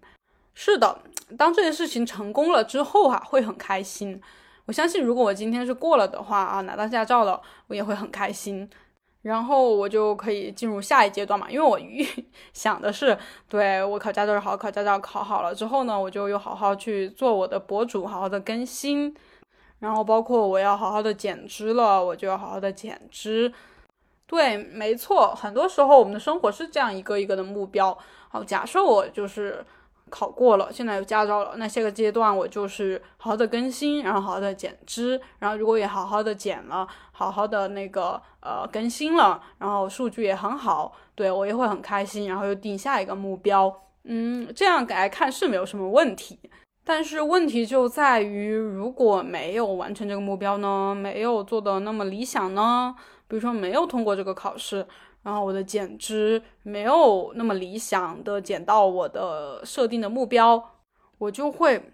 [0.62, 0.94] 是的，
[1.38, 4.20] 当这件事情成功了之后哈，会很开心。
[4.66, 8.68] 我相信如果我今天是过了的话啊，拿到驾照了，我也会很开心。
[9.22, 12.06] 然后我就可以进入下一阶段嘛，因为我预
[12.52, 13.16] 想的是，
[13.48, 19.16] 对我考驾照好好考驾照，考好了之后呢，我就又好好去做我的博主，好好的更新，
[19.78, 23.50] 然后包括我要好好的减脂了，我就要好好的减脂。
[24.26, 27.96] 对，没错，很多时候我们的生活是这样一个一个的目标。
[28.28, 29.64] 好，假设我就是。
[30.10, 31.52] 考过了，现在有驾照了。
[31.56, 43.74] 那下个阶段我就是好好的更新，然后好好的减脂，然后如果也好好的减了，好好的那个呃更新了，然后数据也很好，对我也会很开心，然后又定下一个目标。
[44.04, 46.38] 嗯，这样来看是没有什么问题，
[46.84, 52.94] 但是问题就在于如果没有完成这个目标呢，没有做的那么理想呢，
[53.28, 54.86] 比如说没有通过这个考试。
[55.22, 60.76] 然后我的减脂没有那么理想的减到我的设定的目标，
[61.18, 61.92] 我就会，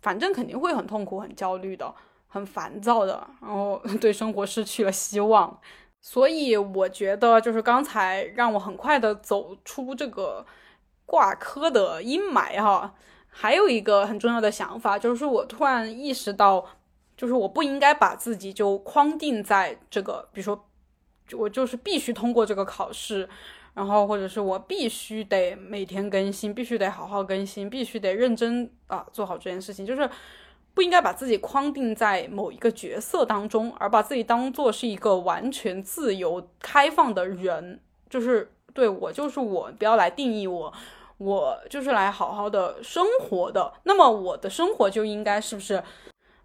[0.00, 1.92] 反正肯定会很痛苦、很焦虑的、
[2.28, 5.60] 很烦躁的，然后 对生活失去了希望。
[6.00, 10.46] 所以我觉得，就是刚才让我很快的走出这个
[11.04, 12.94] 挂科的阴霾哈，
[13.26, 16.64] 还有一个很重要的想法，就是我突然意识到，
[17.16, 20.64] 就是我不应该把自己就框定在这个，比如说。
[21.36, 23.28] 我就是必须通过这个考试，
[23.74, 30.08] 然后或者是我必须得每天更新，必须得好好更新，必须得认真啊做好这件事情，就是
[30.74, 40.72] 不应该把自己框定在某一个角色当中，而把自己当做是一个完全自由开放的人，就是对我就是我，不要来定义我，
[41.16, 43.72] 我就是来好好的生活的。
[43.82, 45.82] 那么我的生活就应该是不是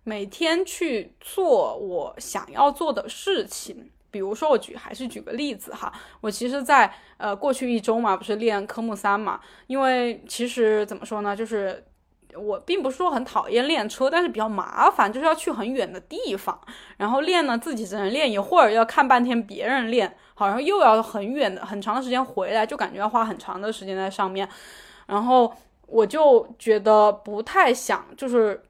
[0.03, 3.91] 每天去做我想要做的事情？
[4.13, 5.91] 比如说，我举还是举个例子哈，
[6.21, 11.83] 我其实，在呃过去一周嘛，不是练科目三嘛，因为其实怎么说呢，就是
[12.35, 16.61] 我并不是说很讨厌练车，但是比较麻烦，就是要去很远的地方，
[16.97, 24.47] 然后练呢自己只能练一会儿，要看半天别人练，好像又要很远的很长的时间回来，就感觉要花很长的时间在上面，
[25.07, 25.51] 然后
[25.87, 28.61] 我就觉得不太想，就是。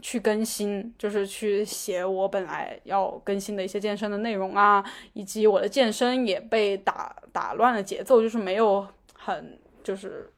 [0.00, 10.32] 去更新，就是去写我本来要更新的一些健身的内容啊，以及我的健身也被打打乱了节奏，就是没有很就是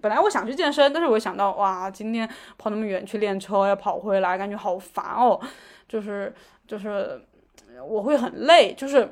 [0.00, 5.40] 本来我想去健身，但是我想到哇，今天跑那么远去练车，要跑回来，感觉好烦哦。
[5.88, 6.34] 就是
[6.66, 7.20] 就是
[7.88, 9.08] 我会很累，就是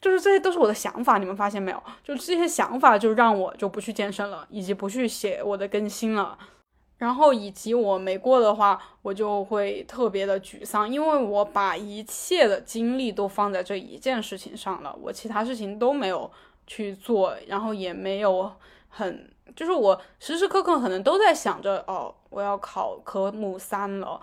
[0.00, 1.82] 就是这些都是我的想法，你们发现没有？
[2.02, 6.36] 就这些想法就让我就不去健身了，以及不去写我的更新了。
[6.98, 16.30] 然后以及我没过的话，我就会特别的沮丧，因为我把一切的精力都放在这一件事情上了，我其他事情都没有
[16.66, 18.50] 去做，然后也没有
[18.88, 24.20] 很，就是我时时刻刻可能都在想着，哦，我要考科目三了，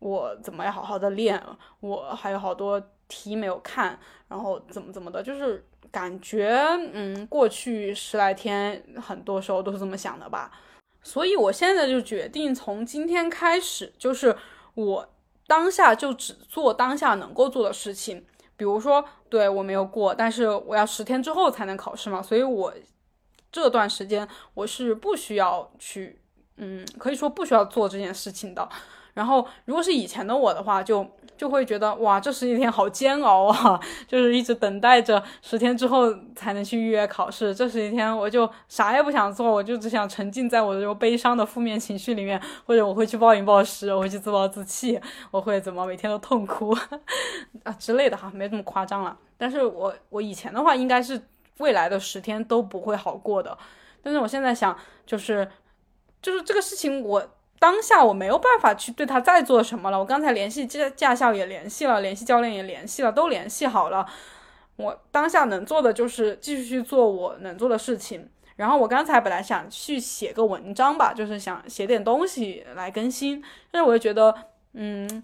[0.00, 1.40] 我怎么要好好的练，
[1.78, 3.98] 我还有好多题没有看，
[4.28, 6.58] 然后怎么怎么的，就是感觉，
[6.92, 10.50] 嗯，过去十来天很多时候都是这么想的吧。
[11.02, 14.36] 所以，我现在就决定从今天开始，就是
[14.74, 15.08] 我
[15.46, 18.24] 当下就只做当下能够做的事情。
[18.56, 22.72] 比如说，对我没有过，但是我要十天之后才能考试嘛，所以我
[23.50, 26.20] 这段时间我是不需要去，
[26.56, 28.68] 嗯，可以说不需要做这件事情的。
[29.14, 31.06] 然后，如果是以前的我的话，就
[31.36, 37.54] 就会觉得哇，这十几天好煎熬啊， 就是一直等待着十天之后才能去预约考试。
[37.54, 45.00] 这十几天我就啥也不想做，我就只想沉浸在我的这种悲伤的负面情绪里面，或者我会去暴饮暴食，我会去自暴自弃，
[45.30, 46.70] 我会怎么每天都痛哭
[47.64, 49.16] 啊之类的哈，没这么夸张了。
[49.36, 51.20] 但是我我以前的话，应该是
[51.58, 53.56] 未来的十天都不会好过的。
[54.02, 55.50] 但是我现在想，就是
[56.22, 57.26] 就是这个事情我。
[57.60, 59.98] 当下我没有办法去对他再做什么了。
[59.98, 64.08] 我刚才联系驾驾校也联系了，联系教练也联系了，都联系好了。
[64.76, 68.30] 我当下能做的就是继续去做我能做的事情。
[68.56, 74.34] 然后我刚才本来想去写个文章吧，就是想写点东西来更新，但是我又觉得，
[74.72, 75.22] 嗯，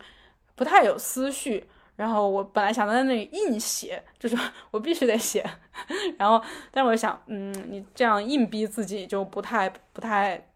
[0.55, 1.67] 不太有思绪。
[1.97, 4.37] 然后我本来想在那里硬写，就是
[4.71, 5.43] 我必须得写。
[6.19, 10.47] 然后，但是我想，嗯，你这样硬逼自己就不太不太。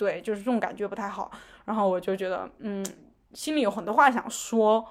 [0.00, 1.30] 对，就是这种感觉不太好，
[1.66, 2.82] 然后我就觉得，嗯，
[3.34, 4.82] 心里有很多话想说，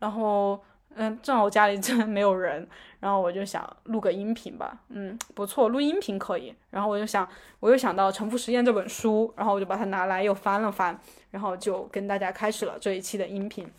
[0.00, 0.60] 然后，
[0.96, 7.28] 嗯，正好我家里 真没有人，然后我就想录个音频吧，嗯，不错，录音频可以，然后我就想，
[7.60, 10.98] 我又想到《沉浮实验》这本书，然后我就把它拿来又翻了翻，
[11.30, 13.70] 然后就跟大家开始了这一期的音频，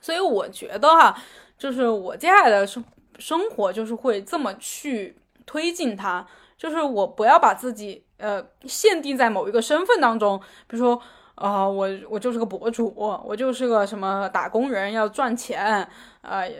[0.00, 1.20] 所以我觉得哈，
[1.58, 2.84] 就是我接下来的生
[3.18, 6.24] 生活就是会这么去推进它。
[6.56, 11.00] 就是我不要把自己呃限定在某一个身份当中，比如说
[11.34, 15.88] 啊，我我就是个博主，我就是个什么打工人要赚钱，
[16.20, 16.50] 呃，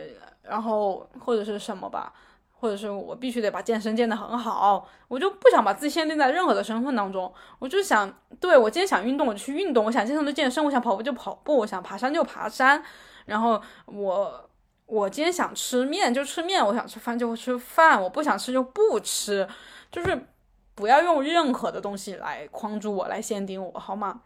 [0.41, 2.11] 然后或者是什么吧，
[2.59, 12.83] 或者是我必须得把健身健得很好，我就不想把自己限定在任何的身份当中，我就想，对我今天想运动我就去运动，我想健身就健身，我想跑步就跑步，我想爬山就爬山，
[13.25, 14.49] 然后我
[14.87, 19.47] 我今天想吃面就吃面，我想吃饭就吃饭，我不想吃就不吃。
[19.91, 20.25] 就是
[20.73, 24.21] 不要用任何的东西来框住我，来限定我，好吗？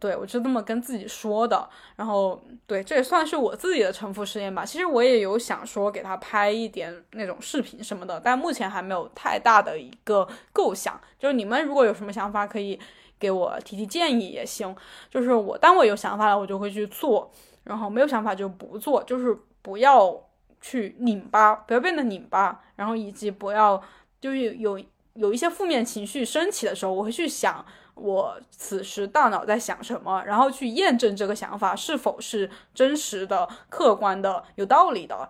[0.00, 1.68] 对我就这么跟自己说的。
[1.96, 4.64] 然后，对，这也算是我自己的沉浮实验吧。
[4.64, 11.00] 其实我也有想说给他拍一点那种视频什么的，但目前还没有太大的一个构想。
[11.18, 12.78] 就是你们如果有什么想法，可以
[13.18, 14.74] 给我提提建议也行。
[15.10, 17.30] 就是我当我有想法了，我就会去做；
[17.64, 19.04] 然后没有想法就不做。
[19.04, 20.18] 就是不要
[20.60, 23.80] 去拧巴，不要变得拧巴，然后以及不要。
[24.20, 24.80] 就是有
[25.14, 35.28] 有一些负面情绪升起的时候，我会去想我此时大脑在想什么，然后去验证这个想法是否是真实的、客观的、有道理的，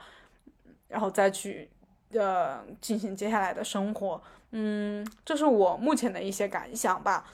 [0.87, 1.68] 然后再去
[2.14, 4.22] 呃进行接下来的生活。
[4.53, 7.24] 嗯，这是我目前的一些感想吧。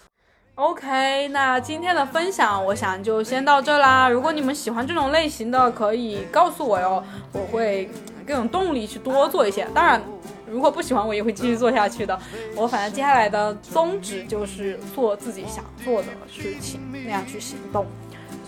[0.55, 4.09] OK，那今天的分享我想就先到这啦。
[4.09, 7.91] 如果你们喜欢这种类型的，可以告诉我哟，我会
[8.27, 9.69] 更有动力去多做一些。
[9.75, 10.03] 当然。
[10.51, 12.19] 如果不喜欢我也会继续做下去的。
[12.57, 17.87] 我反正接下来的宗旨就是做自己想做的事情，那样去行动。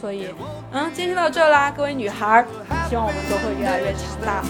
[0.01, 0.28] 所以，
[0.72, 2.44] 嗯，今天到这啦，各位女孩，
[2.88, 4.42] 希望我们都会越来越强大。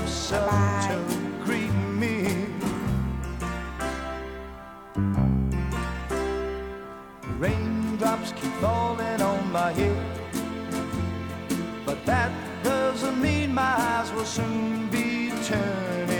[11.86, 11.94] 拜
[16.06, 16.19] 拜。